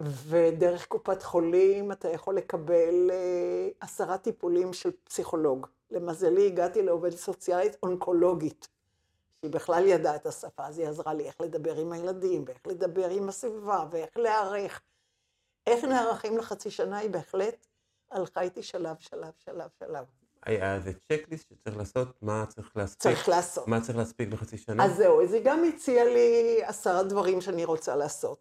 ודרך 0.00 0.86
קופת 0.86 1.22
חולים 1.22 1.92
אתה 1.92 2.08
יכול 2.08 2.36
לקבל 2.36 3.10
אה, 3.10 3.68
עשרה 3.80 4.18
טיפולים 4.18 4.72
של 4.72 4.90
פסיכולוג. 5.04 5.66
למזלי 5.90 6.46
הגעתי 6.46 6.82
לעובדת 6.82 7.18
סוציאלית 7.18 7.76
אונקולוגית, 7.82 8.68
שהיא 9.40 9.52
בכלל 9.52 9.86
ידעה 9.86 10.16
את 10.16 10.26
השפה, 10.26 10.66
אז 10.66 10.78
היא 10.78 10.88
עזרה 10.88 11.14
לי 11.14 11.26
איך 11.26 11.40
לדבר 11.40 11.76
עם 11.76 11.92
הילדים, 11.92 12.44
ואיך 12.46 12.66
לדבר 12.66 13.08
עם 13.10 13.28
הסביבה, 13.28 13.84
ואיך 13.90 14.16
להיערך. 14.16 14.80
איך 15.66 15.84
נערכים 15.84 16.38
לחצי 16.38 16.70
שנה, 16.70 16.98
היא 16.98 17.10
בהחלט 17.10 17.66
הלכה 18.12 18.40
איתי 18.40 18.62
שלב, 18.62 18.96
שלב, 18.98 19.32
שלב, 19.38 19.68
שלב. 19.78 20.04
היה 20.42 20.74
איזה 20.74 20.92
צ'קליסט 20.92 21.48
שצריך 21.48 21.76
לעשות, 21.76 22.22
מה 22.22 22.44
צריך 22.48 22.76
להספיק? 22.76 23.02
צריך 23.02 23.28
לעשות. 23.28 23.68
מה 23.68 23.80
צריך 23.80 23.98
להספיק 23.98 24.28
בחצי 24.28 24.58
שנה? 24.58 24.84
אז 24.84 24.96
זהו, 24.96 25.22
אז 25.22 25.32
היא 25.32 25.42
גם 25.44 25.64
הציעה 25.64 26.04
לי 26.04 26.60
עשרה 26.64 27.02
דברים 27.02 27.40
שאני 27.40 27.64
רוצה 27.64 27.96
לעשות. 27.96 28.38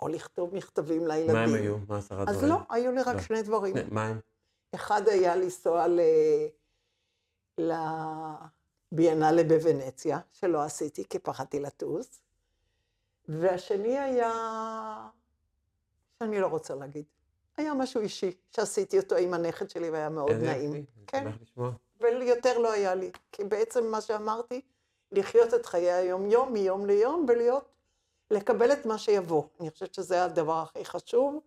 או 0.00 0.08
לכתוב 0.08 0.54
מכתבים 0.54 1.06
לילדים. 1.06 1.34
מה 1.34 1.42
הם 1.42 1.54
היו? 1.54 1.76
מה 1.88 1.98
עשרה 1.98 2.24
דברים? 2.24 2.38
אז 2.38 2.44
לא, 2.44 2.56
היו 2.70 2.92
לי 2.92 3.02
רק 3.02 3.14
לא. 3.14 3.22
שני 3.22 3.42
דברים. 3.42 3.74
מה 3.90 4.06
הם? 4.06 4.20
אחד 4.74 5.08
היה 5.08 5.36
לנסוע 5.36 5.86
ל... 5.88 6.00
לביאנלה 8.92 9.44
בוונציה, 9.44 10.18
שלא 10.32 10.62
עשיתי 10.62 11.04
כי 11.08 11.18
פחדתי 11.18 11.60
לטוס, 11.60 12.22
והשני 13.28 13.98
היה, 13.98 14.32
שאני 16.18 16.40
לא 16.40 16.46
רוצה 16.46 16.74
להגיד, 16.74 17.04
היה 17.56 17.74
משהו 17.74 18.00
אישי, 18.00 18.32
שעשיתי 18.50 18.98
אותו 18.98 19.16
עם 19.16 19.34
הנכד 19.34 19.70
שלי 19.70 19.90
והיה 19.90 20.08
מאוד 20.08 20.32
נעים. 20.32 20.84
כן. 21.06 21.30
ויותר 22.00 22.58
לא 22.58 22.72
היה 22.72 22.94
לי, 22.94 23.10
כי 23.32 23.44
בעצם 23.44 23.86
מה 23.86 24.00
שאמרתי, 24.00 24.60
לחיות 25.12 25.54
את 25.54 25.66
חיי 25.66 25.92
היום-יום, 25.92 26.52
מיום 26.52 26.86
ליום, 26.86 27.26
ולהיות, 27.28 27.68
לקבל 28.30 28.72
את 28.72 28.86
מה 28.86 28.98
שיבוא. 28.98 29.42
אני 29.60 29.70
חושבת 29.70 29.94
שזה 29.94 30.24
הדבר 30.24 30.62
הכי 30.62 30.84
חשוב, 30.84 31.40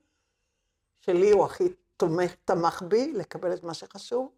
שלי 0.94 1.32
הוא 1.32 1.46
הכי 1.46 1.74
תומך, 1.98 2.36
תמך 2.46 2.82
בי, 2.88 3.14
לקבל 3.14 3.54
את 3.54 3.64
מה 3.64 3.74
שחשוב. 3.74 4.32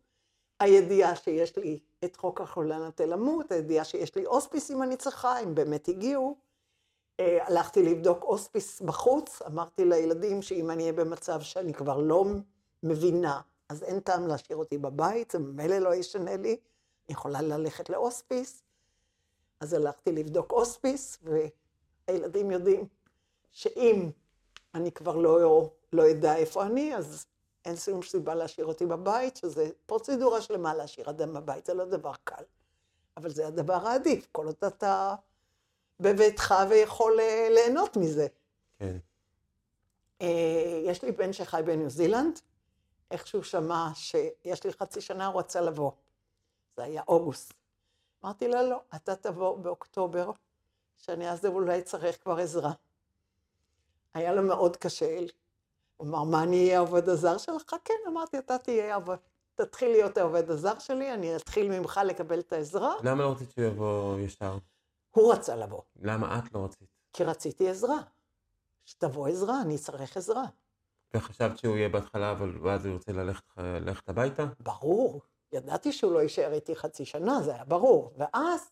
הידיעה 0.59 1.15
שיש 1.15 1.57
לי 1.57 1.79
את 2.03 2.15
חוק 2.15 2.41
החולה 2.41 2.77
נוטה 2.77 3.05
למות, 3.05 3.51
הידיעה 3.51 3.83
שיש 3.83 4.15
לי 4.15 4.25
הוספיס 4.25 4.71
אם 4.71 4.83
אני 4.83 4.97
צריכה, 4.97 5.39
הם 5.39 5.55
באמת 5.55 5.87
הגיעו. 5.87 6.37
אה, 7.19 7.47
הלכתי 7.47 7.83
לבדוק 7.83 8.23
הוספיס 8.23 8.81
בחוץ, 8.81 9.41
אמרתי 9.41 9.85
לילדים 9.85 10.41
שאם 10.41 10.71
אני 10.71 10.83
אהיה 10.83 10.93
במצב 10.93 11.41
שאני 11.41 11.73
כבר 11.73 11.97
לא 11.97 12.25
מבינה, 12.83 13.41
אז 13.69 13.83
אין 13.83 13.99
טעם 13.99 14.27
להשאיר 14.27 14.57
אותי 14.57 14.77
בבית, 14.77 15.31
זה 15.31 15.39
ממילא 15.39 15.77
לא 15.77 15.95
ישנה 15.95 16.37
לי, 16.37 16.49
אני 16.49 17.13
יכולה 17.13 17.41
ללכת 17.41 17.89
להוספיס. 17.89 18.63
אז 19.59 19.73
הלכתי 19.73 20.11
לבדוק 20.11 20.51
הוספיס, 20.51 21.17
והילדים 22.07 22.51
יודעים 22.51 22.87
שאם 23.51 24.09
אני 24.75 24.91
כבר 24.91 25.15
לא, 25.15 25.69
לא 25.93 26.11
אדע 26.11 26.35
איפה 26.35 26.63
אני, 26.63 26.95
אז 26.95 27.25
אין 27.65 27.75
שום 27.75 28.01
סיבה 28.01 28.35
להשאיר 28.35 28.65
אותי 28.65 28.85
בבית, 28.85 29.35
שזה 29.35 29.69
פרוצדורה 29.85 30.41
שלמה 30.41 30.73
להשאיר 30.73 31.09
אדם 31.09 31.33
בבית, 31.33 31.65
זה 31.65 31.73
לא 31.73 31.85
דבר 31.85 32.13
קל. 32.23 32.43
אבל 33.17 33.29
זה 33.29 33.47
הדבר 33.47 33.87
העדיף, 33.87 34.27
כל 34.31 34.45
עוד 34.45 34.55
אתה 34.67 35.15
בביתך 35.99 36.55
ויכול 36.69 37.19
אה, 37.19 37.47
ליהנות 37.51 37.97
מזה. 37.97 38.27
כן. 38.79 38.97
אה, 40.21 40.81
יש 40.85 41.03
לי 41.03 41.11
בן 41.11 41.33
שחי 41.33 41.61
בניו 41.65 41.89
זילנד, 41.89 42.39
איך 43.11 43.27
שהוא 43.27 43.43
שמע 43.43 43.89
שיש 43.93 44.63
לי 44.63 44.73
חצי 44.73 45.01
שנה, 45.01 45.27
הוא 45.27 45.39
רצה 45.39 45.61
לבוא. 45.61 45.91
זה 46.77 46.83
היה 46.83 47.01
אוגוסט. 47.07 47.53
אמרתי 48.23 48.47
לו, 48.47 48.69
לא, 48.69 48.81
אתה 48.95 49.15
תבוא 49.15 49.57
באוקטובר, 49.57 50.31
שאני 50.97 51.31
אז 51.31 51.45
אולי 51.45 51.81
צריך 51.81 52.23
כבר 52.23 52.37
עזרה. 52.37 52.71
היה 54.13 54.33
לו 54.33 54.43
מאוד 54.43 54.77
קשה. 54.77 55.19
הוא 55.97 56.07
אמר, 56.07 56.23
מה 56.23 56.43
אני 56.43 56.63
אהיה 56.65 56.77
העובד 56.77 57.09
הזר 57.09 57.37
שלך? 57.37 57.75
כן, 57.85 57.93
אמרתי, 58.07 58.37
אתה 58.37 58.57
תהיה 58.57 58.97
תתחיל 59.55 59.91
להיות 59.91 60.17
העובד 60.17 60.49
הזר 60.49 60.79
שלי, 60.79 61.13
אני 61.13 61.35
אתחיל 61.35 61.79
ממך 61.79 61.99
לקבל 62.05 62.39
את 62.39 62.53
העזרה. 62.53 62.93
למה 63.03 63.23
לא 63.23 63.31
רצית 63.31 63.51
שהוא 63.51 63.65
יבוא 63.65 64.19
ישר? 64.19 64.57
הוא 65.17 65.33
רצה 65.33 65.55
לבוא, 65.55 65.81
למה 65.95 66.39
את 66.39 66.53
לא 66.53 66.65
רצית? 66.65 66.87
כי 67.13 67.23
רציתי 67.23 67.69
עזרה. 67.69 67.97
שתבוא 68.85 69.27
עזרה, 69.27 69.61
אני 69.61 69.77
צריך 69.77 70.17
עזרה. 70.17 70.43
וחשבת 71.13 71.57
שהוא 71.57 71.77
יהיה 71.77 71.89
בהתחלה, 71.89 72.31
אבל 72.31 72.57
ואז 72.61 72.85
הוא 72.85 72.93
ירצה 72.93 73.11
ללכת, 73.11 73.43
ללכת 73.57 74.09
הביתה? 74.09 74.45
ברור, 74.59 75.21
ידעתי 75.51 75.91
שהוא 75.91 76.13
לא 76.13 76.19
יישאר 76.19 76.53
איתי 76.53 76.75
חצי 76.75 77.05
שנה, 77.05 77.41
זה 77.41 77.53
היה 77.53 77.65
ברור. 77.65 78.13
ואז 78.17 78.71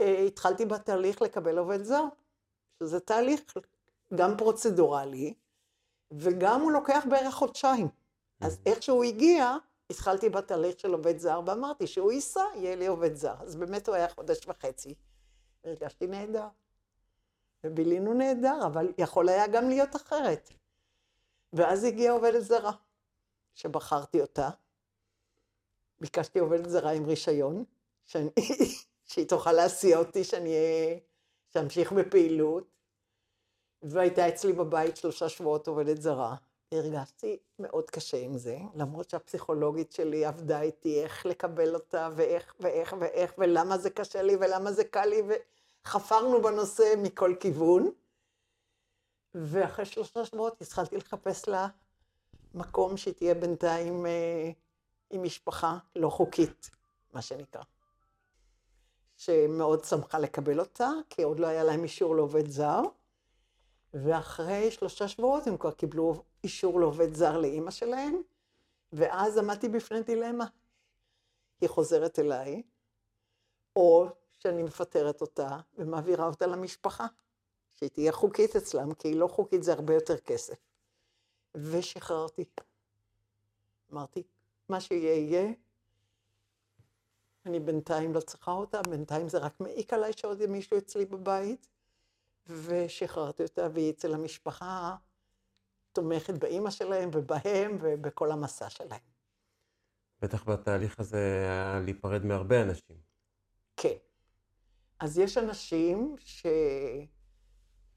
אה, 0.00 0.20
התחלתי 0.20 0.66
בתהליך 0.66 1.22
לקבל 1.22 1.58
עובד 1.58 1.82
זר, 1.82 2.04
שזה 2.78 3.00
תהליך 3.00 3.40
גם 4.14 4.36
פרוצדורלי, 4.36 5.34
וגם 6.10 6.60
הוא 6.60 6.72
לוקח 6.72 7.04
בערך 7.10 7.34
חודשיים. 7.34 7.88
אז 8.40 8.54
Mm-hmm. 8.54 8.70
איך 8.70 8.82
שהוא 8.82 9.04
הגיע, 9.04 9.56
התחלתי 9.90 10.28
בתהליך 10.28 10.80
של 10.80 10.92
עובד 10.92 11.18
זר, 11.18 11.40
ואמרתי 11.46 11.86
שהוא 11.86 12.12
ייסע, 12.12 12.44
יהיה 12.54 12.76
לי 12.76 12.86
עובד 12.86 13.14
זר. 13.14 13.34
אז 13.40 13.56
באמת 13.56 13.88
הוא 13.88 13.96
היה 13.96 14.08
חודש 14.08 14.46
וחצי. 14.48 14.94
הרגשתי 15.64 16.06
נהדר. 16.06 16.48
ובילינו 17.64 18.14
נהדר, 18.14 18.66
אבל 18.66 18.92
יכול 18.98 19.28
היה 19.28 19.46
גם 19.46 19.68
להיות 19.68 19.96
אחרת. 19.96 20.50
ואז 21.52 21.84
הגיעה 21.84 22.14
עובדת 22.14 22.42
זרה, 22.42 22.72
שבחרתי 23.54 24.20
אותה. 24.20 24.50
ביקשתי 26.00 26.38
עובדת 26.38 26.68
זרה 26.68 26.92
עם 26.92 27.06
רישיון, 27.06 27.64
שאני, 28.06 28.30
שהיא 29.10 29.28
תוכל 29.28 29.52
להסיע 29.52 29.98
אותי, 29.98 30.24
שאני 30.24 30.54
שאמשיך 31.48 31.92
בפעילות. 31.92 32.64
והייתה 33.82 34.28
אצלי 34.28 34.52
בבית 34.52 34.96
שלושה 34.96 35.28
שבועות 35.28 35.68
עובדת 35.68 36.02
זרה. 36.02 36.36
הרגשתי 36.74 37.38
מאוד 37.58 37.90
קשה 37.90 38.16
עם 38.16 38.38
זה, 38.38 38.58
למרות 38.74 39.10
שהפסיכולוגית 39.10 39.92
שלי 39.92 40.24
עבדה 40.24 40.60
איתי 40.60 41.02
איך 41.02 41.26
לקבל 41.26 41.74
אותה, 41.74 42.08
ואיך 42.16 42.54
ואיך 42.60 42.94
ואיך, 43.00 43.34
ולמה 43.38 43.78
זה 43.78 43.90
קשה 43.90 44.22
לי 44.22 44.36
ולמה 44.40 44.72
זה 44.72 44.84
קל 44.84 45.04
לי, 45.04 45.22
וחפרנו 45.84 46.42
בנושא 46.42 46.94
מכל 46.98 47.34
כיוון. 47.40 47.90
ואחרי 49.34 49.84
שלושה 49.84 50.24
שבועות 50.24 50.62
התחלתי 50.62 50.96
לחפש 50.96 51.48
לה 51.48 51.68
מקום 52.54 52.96
שתהיה 52.96 53.34
בינתיים 53.34 54.06
אה, 54.06 54.50
עם 55.10 55.22
משפחה 55.22 55.78
לא 55.96 56.08
חוקית, 56.08 56.70
מה 57.12 57.22
שנקרא. 57.22 57.62
שמאוד 59.16 59.84
שמחה 59.84 60.18
לקבל 60.18 60.60
אותה, 60.60 60.88
כי 61.10 61.22
עוד 61.22 61.40
לא 61.40 61.46
היה 61.46 61.64
להם 61.64 61.82
אישור 61.82 62.16
לעובד 62.16 62.48
זר. 62.50 62.82
ואחרי 63.94 64.70
שלושה 64.70 65.08
שבועות 65.08 65.46
הם 65.46 65.56
כבר 65.56 65.72
קיבלו 65.72 66.22
אישור 66.44 66.80
לעובד 66.80 67.14
זר 67.14 67.38
לאימא 67.38 67.70
שלהם, 67.70 68.22
ואז 68.92 69.38
עמדתי 69.38 69.68
בפני 69.68 70.02
דילמה. 70.02 70.46
היא 71.60 71.68
חוזרת 71.68 72.18
אליי, 72.18 72.62
או 73.76 74.08
שאני 74.38 74.62
מפטרת 74.62 75.20
אותה 75.20 75.58
ומעבירה 75.78 76.26
אותה 76.26 76.46
למשפחה, 76.46 77.06
שהיא 77.70 77.90
תהיה 77.90 78.12
חוקית 78.12 78.56
אצלם, 78.56 78.94
כי 78.94 79.08
היא 79.08 79.16
לא 79.16 79.28
חוקית 79.28 79.62
זה 79.62 79.72
הרבה 79.72 79.94
יותר 79.94 80.16
כסף. 80.16 80.58
ושחררתי. 81.54 82.44
אמרתי, 83.92 84.22
מה 84.68 84.80
שיהיה 84.80 85.14
יהיה, 85.14 85.52
אני 87.46 87.60
בינתיים 87.60 88.14
לא 88.14 88.20
צריכה 88.20 88.52
אותה, 88.52 88.82
בינתיים 88.82 89.28
זה 89.28 89.38
רק 89.38 89.60
מעיק 89.60 89.92
עליי 89.92 90.12
שעוד 90.12 90.40
יהיה 90.40 90.50
מישהו 90.50 90.78
אצלי 90.78 91.04
בבית, 91.04 91.68
ושחררתי 92.64 93.42
אותה, 93.42 93.68
והיא 93.74 93.90
אצל 93.92 94.14
המשפחה 94.14 94.96
תומכת 95.92 96.34
באימא 96.34 96.70
שלהם 96.70 97.10
ובהם 97.12 97.78
ובכל 97.80 98.32
המסע 98.32 98.70
שלהם. 98.70 99.00
בטח 100.22 100.48
בתהליך 100.48 101.00
הזה 101.00 101.18
היה 101.18 101.80
להיפרד 101.84 102.24
מהרבה 102.24 102.62
אנשים. 102.62 102.96
כן. 103.76 103.96
אז 105.00 105.18
יש 105.18 105.38
אנשים 105.38 106.14
ש... 106.18 106.46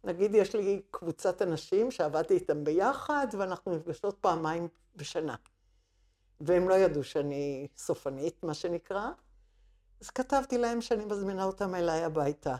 נגיד 0.03 0.35
יש 0.35 0.55
לי 0.55 0.81
קבוצת 0.91 1.41
אנשים 1.41 1.91
שעבדתי 1.91 2.33
איתם 2.33 2.63
ביחד, 2.63 3.27
ואנחנו 3.37 3.75
נפגשות 3.75 4.17
פעמיים 4.21 4.67
בשנה. 4.95 5.35
והם 6.41 6.69
לא 6.69 6.73
ידעו 6.73 7.03
שאני 7.03 7.67
סופנית, 7.77 8.43
מה 8.43 8.53
שנקרא. 8.53 9.09
אז 10.01 10.09
כתבתי 10.09 10.57
להם 10.57 10.81
שאני 10.81 11.05
מזמינה 11.05 11.43
אותם 11.43 11.75
אליי 11.75 12.03
הביתה. 12.03 12.55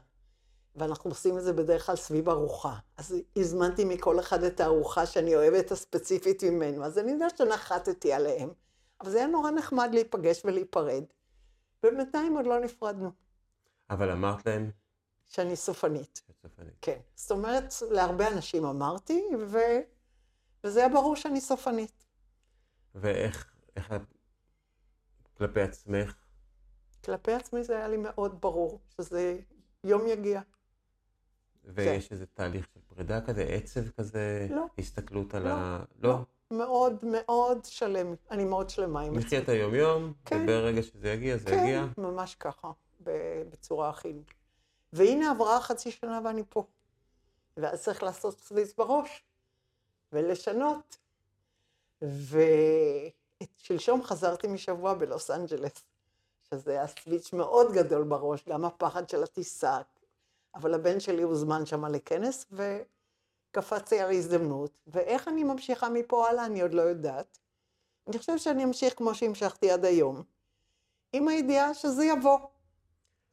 ואנחנו 0.75 1.09
עושים 1.09 1.38
את 1.38 1.43
זה 1.43 1.53
בדרך 1.53 1.86
כלל 1.86 1.95
סביב 1.95 2.29
ארוחה. 2.29 2.75
אז 2.97 3.15
הזמנתי 3.36 3.86
מכל 3.86 4.19
אחד 4.19 4.43
את 4.43 4.59
הארוחה 4.59 5.05
שאני 5.05 5.36
אוהבת 5.36 5.71
הספציפית 5.71 6.43
ממנו. 6.43 6.86
אז 6.86 6.97
אני 6.97 7.12
יודעת 7.12 7.38
שנחתתי 7.38 8.13
עליהם. 8.13 8.49
אבל 9.01 9.09
זה 9.12 9.17
היה 9.17 9.27
נורא 9.27 9.51
נחמד 9.51 9.89
להיפגש 9.93 10.45
ולהיפרד. 10.45 11.03
ובינתיים 11.83 12.38
עוד 12.38 12.45
לא 12.45 12.59
נפרדנו. 12.59 13.12
אבל 13.89 14.12
אמרת 14.12 14.45
להם, 14.45 14.71
שאני 15.27 15.55
סופנית. 15.55 16.21
"את 16.29 16.36
סופנית". 16.41 16.73
כן. 16.81 16.99
זאת 17.15 17.31
אומרת, 17.31 17.73
להרבה 17.91 18.27
אנשים 18.27 18.65
אמרתי, 18.65 19.23
ו... 19.39 19.57
וזה 20.63 20.79
היה 20.79 20.89
ברור 20.89 21.15
שאני 21.15 21.41
סופנית. 21.41 22.05
ואיך, 22.95 23.53
איך 23.75 23.91
את 23.91 24.01
כלפי 25.38 25.62
עצמך? 25.62 26.15
כלפי 27.05 27.31
עצמי 27.33 27.63
זה 27.63 27.77
היה 27.77 27.88
לי 27.88 27.97
מאוד 27.97 28.41
ברור, 28.41 28.79
שזה 28.89 29.39
יום 29.83 30.07
יגיע. 30.07 30.41
ויש 31.65 32.12
איזה 32.12 32.26
תהליך 32.26 32.67
של 32.73 32.80
פרידה 32.88 33.21
כזה, 33.21 33.43
עצב 33.43 33.89
כזה? 33.89 34.47
לא. 34.49 34.65
הסתכלות 34.78 35.34
על 35.34 35.43
לא. 35.43 35.49
ה... 35.49 35.84
לא? 36.02 36.17
מאוד 36.52 37.06
מאוד 37.06 37.65
שלם, 37.65 38.13
אני 38.32 38.45
מאוד 38.45 38.69
שלמה 38.69 39.02
עם 39.02 39.17
נחיה 39.17 39.39
את 39.39 39.49
היום-יום, 39.49 40.13
כן. 40.26 40.43
וברגע 40.43 40.84
שזה 40.84 41.10
יגיע, 41.10 41.38
זה 41.38 41.45
כן, 41.45 41.58
יגיע. 41.58 41.86
ממש 41.97 42.36
ככה, 42.36 42.71
בצורה 43.49 43.89
הכי... 43.89 44.13
והנה 44.93 45.32
עברה 45.32 45.62
חצי 45.62 45.91
שנה 45.91 46.19
ואני 46.26 46.43
פה. 46.49 46.63
ואז 47.58 47.84
צריך 47.84 48.04
לעשות 48.04 48.39
סוויץ 48.39 48.73
בראש, 48.78 49.23
ולשנות. 50.13 50.97
ושלשום 53.62 54.04
חזרתי 54.04 54.47
משבוע 54.47 54.93
בלוס 54.93 55.32
אנג'לס, 55.32 55.86
שזה 56.49 56.71
היה 56.71 56.88
סוויץ' 56.88 57.34
מאוד 57.34 57.73
גדול 57.73 58.04
בראש, 58.04 58.49
גם 58.49 58.65
הפחד 58.65 59.10
של 59.10 59.23
הטיסה. 59.23 59.82
אבל 60.55 60.73
הבן 60.73 60.99
שלי 60.99 61.21
הוזמן 61.21 61.65
שם 61.65 61.85
לכנס, 61.85 62.45
וקפצתי 62.51 63.99
על 63.99 64.11
הזדמנות. 64.11 64.71
ואיך 64.87 65.27
אני 65.27 65.43
ממשיכה 65.43 65.89
מפה 65.89 66.29
הלאה, 66.29 66.45
אני 66.45 66.61
עוד 66.61 66.73
לא 66.73 66.81
יודעת. 66.81 67.39
אני 68.07 68.17
חושבת 68.17 68.39
שאני 68.39 68.63
אמשיך 68.63 68.97
כמו 68.97 69.15
שהמשכתי 69.15 69.71
עד 69.71 69.85
היום, 69.85 70.23
עם 71.13 71.27
הידיעה 71.27 71.73
שזה 71.73 72.05
יבוא. 72.05 72.39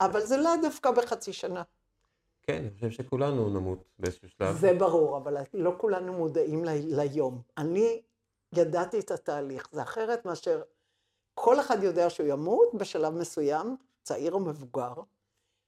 אבל 0.00 0.20
זה 0.20 0.36
לא 0.36 0.50
דווקא 0.62 0.90
בחצי 0.90 1.32
שנה. 1.32 1.62
כן, 2.42 2.56
אני 2.58 2.70
חושב 2.74 2.90
שכולנו 2.90 3.48
נמות 3.48 3.84
באיזשהו 3.98 4.28
שלב. 4.28 4.56
זה 4.56 4.72
ברור, 4.78 5.16
אבל 5.16 5.36
לא 5.54 5.72
כולנו 5.78 6.12
מודעים 6.12 6.64
ל- 6.64 7.00
ליום. 7.00 7.42
אני 7.58 8.02
ידעתי 8.52 8.98
את 9.00 9.10
התהליך, 9.10 9.68
זה 9.72 9.82
אחרת 9.82 10.24
מאשר 10.24 10.62
כל 11.34 11.60
אחד 11.60 11.82
יודע 11.82 12.10
שהוא 12.10 12.26
ימות 12.26 12.74
בשלב 12.74 13.14
מסוים, 13.14 13.76
צעיר 14.02 14.32
או 14.32 14.40
מבוגר, 14.40 14.92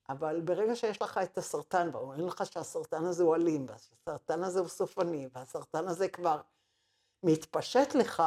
אבל 0.08 0.40
ברגע 0.40 0.76
שיש 0.76 1.02
לך 1.02 1.20
את 1.22 1.38
הסרטן, 1.38 1.90
ואומרים 1.92 2.26
לך 2.26 2.46
שהסרטן 2.46 3.04
הזה 3.04 3.22
הוא 3.22 3.36
אלים, 3.36 3.66
והסרטן 3.68 4.44
הזה 4.44 4.60
הוא 4.60 4.68
סופני, 4.68 5.28
והסרטן 5.32 5.88
הזה 5.88 6.08
כבר 6.08 6.40
מתפשט 7.22 7.94
לך, 7.94 8.22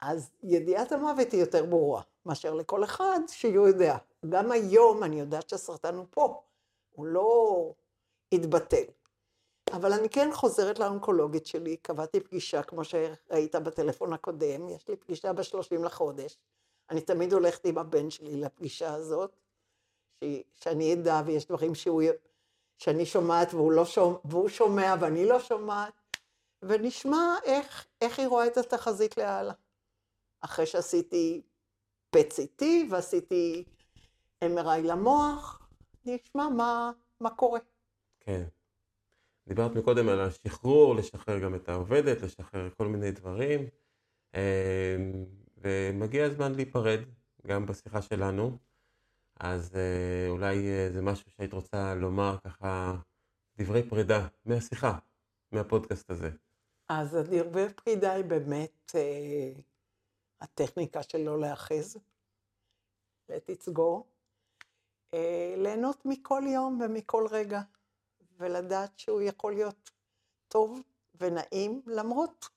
אז 0.00 0.30
ידיעת 0.42 0.92
המוות 0.92 1.32
היא 1.32 1.40
יותר 1.40 1.64
ברורה, 1.64 2.02
מאשר 2.26 2.54
לכל 2.54 2.84
אחד 2.84 3.20
שהוא 3.28 3.68
יודע. 3.68 3.96
גם 4.28 4.50
היום 4.50 5.04
אני 5.04 5.20
יודעת 5.20 5.48
שהסרטן 5.48 5.94
הוא 5.94 6.06
פה, 6.10 6.42
הוא 6.90 7.06
לא 7.06 7.72
התבטל. 8.32 8.84
אבל 9.72 9.92
אני 9.92 10.08
כן 10.08 10.28
חוזרת 10.32 10.78
לאונקולוגית 10.78 11.46
שלי, 11.46 11.76
קבעתי 11.76 12.20
פגישה, 12.20 12.62
כמו 12.62 12.84
שראית 12.84 13.54
בטלפון 13.56 14.12
הקודם, 14.12 14.68
יש 14.68 14.88
לי 14.88 14.96
פגישה 14.96 15.32
ב-30 15.32 15.84
לחודש. 15.84 16.38
אני 16.90 17.00
תמיד 17.00 17.32
הולכת 17.32 17.66
עם 17.66 17.78
הבן 17.78 18.10
שלי 18.10 18.36
לפגישה 18.36 18.94
הזאת, 18.94 19.36
ש... 20.24 20.24
שאני 20.54 20.94
אדע, 20.94 21.22
ויש 21.26 21.46
דברים 21.46 21.74
שהוא... 21.74 22.02
שאני 22.78 23.06
שומעת 23.06 23.54
והוא, 23.54 23.72
לא 23.72 23.84
שומע, 23.84 24.18
והוא 24.24 24.48
שומע 24.48 24.94
ואני 25.00 25.26
לא 25.26 25.40
שומעת, 25.40 25.92
ונשמע 26.62 27.36
איך, 27.44 27.86
איך 28.00 28.18
היא 28.18 28.26
רואה 28.26 28.46
את 28.46 28.56
התחזית 28.56 29.16
להלאה. 29.16 29.54
אחרי 30.40 30.66
שעשיתי 30.66 31.42
PET-CT 32.16 32.64
ועשיתי 32.90 33.64
MRI 34.44 34.78
למוח, 34.82 35.68
נשמע 36.04 36.48
מה, 36.48 36.90
מה 37.20 37.30
קורה. 37.30 37.60
כן. 38.20 38.42
דיברת 39.48 39.76
מקודם 39.76 40.08
על 40.08 40.20
השחרור, 40.20 40.94
לשחרר 40.94 41.38
גם 41.38 41.54
את 41.54 41.68
העובדת, 41.68 42.22
לשחרר 42.22 42.70
כל 42.76 42.86
מיני 42.86 43.10
דברים, 43.10 43.66
אה, 44.34 44.96
ומגיע 45.56 46.24
הזמן 46.24 46.54
להיפרד, 46.54 47.00
גם 47.46 47.66
בשיחה 47.66 48.02
שלנו. 48.02 48.58
אז 49.40 49.76
אה, 49.76 50.28
אולי 50.28 50.68
אה, 50.68 50.88
זה 50.92 51.02
משהו 51.02 51.30
שהיית 51.30 51.52
רוצה 51.52 51.94
לומר 51.94 52.36
ככה, 52.44 52.94
דברי 53.58 53.88
פרידה 53.88 54.26
מהשיחה, 54.44 54.98
מהפודקאסט 55.52 56.10
הזה. 56.10 56.30
אז 56.88 57.18
דברי 57.30 57.72
פרידה 57.74 58.12
היא 58.12 58.24
באמת 58.24 58.92
אה, 58.94 59.52
הטכניקה 60.40 61.02
של 61.02 61.18
לא 61.18 61.40
להאחז, 61.40 61.96
go, 63.74 64.02
אה, 65.14 65.54
ליהנות 65.56 66.06
מכל 66.06 66.42
יום 66.46 66.80
ומכל 66.80 67.26
רגע, 67.30 67.60
ולדעת 68.38 68.98
שהוא 68.98 69.22
יכול 69.22 69.54
להיות 69.54 69.90
טוב 70.48 70.80
ונעים 71.20 71.82
למרות 71.86 72.48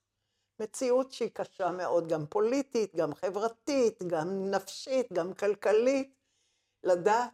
מציאות 0.59 1.11
שהיא 1.11 1.29
קשה 1.33 1.71
מאוד, 1.71 2.09
גם 2.09 2.25
פוליטית, 2.25 2.95
גם 2.95 3.15
חברתית, 3.15 4.03
גם 4.03 4.51
נפשית, 4.51 5.13
גם 5.13 5.33
כלכלית, 5.33 6.18
לדעת 6.83 7.33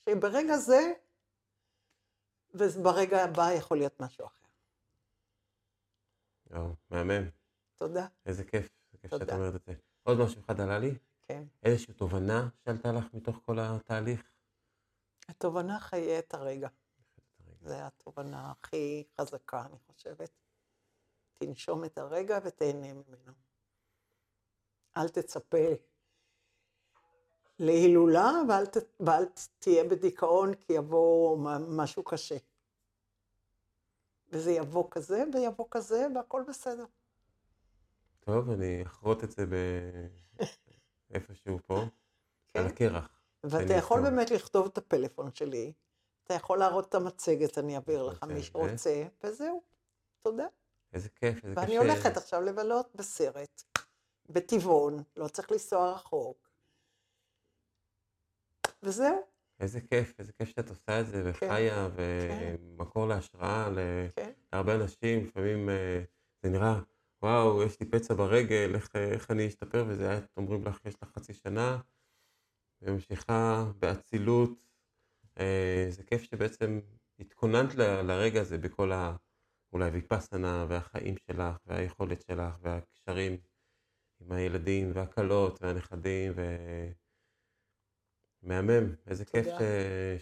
שברגע 0.00 0.56
זה, 0.56 0.92
וברגע 2.54 3.24
הבא 3.24 3.52
יכול 3.52 3.76
להיות 3.76 4.00
משהו 4.00 4.26
אחר. 4.26 4.46
או, 6.56 6.74
מהמם. 6.90 7.30
תודה. 7.74 8.06
איזה 8.26 8.44
כיף, 8.44 8.68
איזה 8.86 8.98
כיף 8.98 9.10
שאת 9.10 9.20
תודה. 9.20 9.34
אומרת 9.34 9.54
את 9.54 9.64
זה. 9.64 9.74
עוד 10.02 10.18
משהו 10.18 10.40
אחד 10.40 10.60
עלה 10.60 10.78
לי, 10.78 10.98
כן. 11.22 11.44
איזושהי 11.62 11.94
תובנה 11.94 12.48
שעלתה 12.64 12.92
לך 12.92 13.14
מתוך 13.14 13.40
כל 13.46 13.58
התהליך? 13.58 14.22
התובנה 15.28 15.80
חיי 15.80 16.18
את 16.18 16.34
הרגע. 16.34 16.68
זו 17.60 17.74
התובנה 17.74 18.50
הכי 18.50 19.04
חזקה, 19.20 19.66
אני 19.66 19.78
חושבת. 19.86 20.30
תנשום 21.38 21.84
את 21.84 21.98
הרגע 21.98 22.38
ותהנה 22.44 22.94
ממנו. 22.94 23.32
אל 24.96 25.08
תצפה 25.08 25.58
להילולה 27.60 28.32
ואל, 28.48 28.66
ת, 28.66 28.76
ואל 29.00 29.24
תהיה 29.58 29.84
בדיכאון 29.84 30.54
כי 30.54 30.72
יבוא 30.72 31.38
משהו 31.68 32.04
קשה. 32.04 32.36
וזה 34.28 34.52
יבוא 34.52 34.84
כזה 34.90 35.24
ויבוא 35.34 35.66
כזה 35.70 36.06
והכל 36.14 36.44
בסדר. 36.48 36.84
טוב, 38.20 38.50
אני 38.50 38.82
אחרוט 38.82 39.24
את 39.24 39.30
זה 39.30 39.46
ב- 39.46 40.06
איפשהו 41.14 41.58
פה, 41.66 41.80
כן? 42.54 42.60
על 42.60 42.66
הקרח. 42.66 43.20
ואתה 43.44 43.72
יכול. 43.72 44.02
באמת 44.02 44.30
לכתוב 44.30 44.66
את 44.66 44.78
הפלאפון 44.78 45.34
שלי, 45.34 45.72
אתה 46.24 46.34
יכול 46.34 46.58
להראות 46.58 46.88
את 46.88 46.94
המצגת, 46.94 47.58
אני 47.58 47.76
אעביר 47.76 48.02
לך 48.02 48.22
רוצה, 48.22 48.34
מי 48.34 48.42
שרוצה, 48.42 49.04
וזהו. 49.24 49.62
תודה. 50.22 50.46
איזה 50.92 51.08
כיף, 51.08 51.44
איזה 51.44 51.54
כיף. 51.60 51.64
ואני 51.64 51.76
הולכת 51.76 52.16
עכשיו 52.16 52.40
לבלות 52.40 52.94
בסרט, 52.94 53.62
בטבעון, 54.28 55.02
לא 55.16 55.28
צריך 55.28 55.52
לנסוע 55.52 55.92
רחוק. 55.92 56.49
וזהו, 58.82 59.20
איזה 59.60 59.80
כיף, 59.80 60.14
איזה 60.18 60.32
כיף 60.32 60.48
שאת 60.48 60.70
עושה 60.70 61.00
את 61.00 61.06
זה, 61.06 61.22
כן, 61.40 61.46
וחיה, 61.46 61.88
ומקור 61.94 63.08
להשראה 63.08 63.68
ל- 63.70 64.08
כן. 64.16 64.32
להרבה 64.52 64.74
אנשים. 64.74 65.24
לפעמים 65.26 65.68
אה, 65.68 66.02
זה 66.42 66.50
נראה, 66.50 66.80
וואו, 67.22 67.62
יש 67.62 67.80
לי 67.80 67.86
פצע 67.86 68.14
ברגל, 68.14 68.74
איך, 68.74 68.96
איך 68.96 69.30
אני 69.30 69.46
אשתפר, 69.46 69.84
וזה 69.88 70.10
היה, 70.10 70.20
אומרים 70.36 70.64
לך, 70.64 70.78
יש 70.84 70.94
לך 71.02 71.08
חצי 71.08 71.34
שנה, 71.34 71.80
וממשיכה 72.82 73.64
באצילות. 73.78 74.64
אה, 75.40 75.86
זה 75.90 76.02
כיף 76.02 76.22
שבעצם 76.22 76.80
התכוננת 77.18 77.74
ל- 77.74 78.02
לרגע 78.02 78.40
הזה 78.40 78.58
בכל 78.58 78.92
ה... 78.92 79.16
אולי 79.72 79.90
ויפאסנה, 79.90 80.66
והחיים 80.68 81.14
שלך, 81.16 81.56
והיכולת 81.66 82.22
שלך, 82.22 82.54
והקשרים 82.62 83.36
עם 84.20 84.32
הילדים, 84.32 84.90
והכלות, 84.94 85.62
והנכדים, 85.62 86.32
ו... 86.36 86.40
מהמם, 88.42 88.94
איזה 89.06 89.24
כיף 89.24 89.44
תודה. 89.44 89.58
ש... 89.58 89.62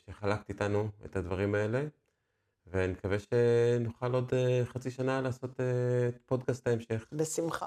שחלקת 0.07 0.49
איתנו 0.49 0.89
את 1.05 1.17
הדברים 1.17 1.55
האלה, 1.55 1.85
ואני 2.67 2.93
מקווה 2.93 3.17
שנוכל 3.19 4.15
עוד 4.15 4.31
אה, 4.35 4.63
חצי 4.65 4.91
שנה 4.91 5.21
לעשות 5.21 5.61
אה, 5.61 6.09
פודקאסט 6.27 6.67
ההמשך. 6.67 7.07
בשמחה. 7.13 7.67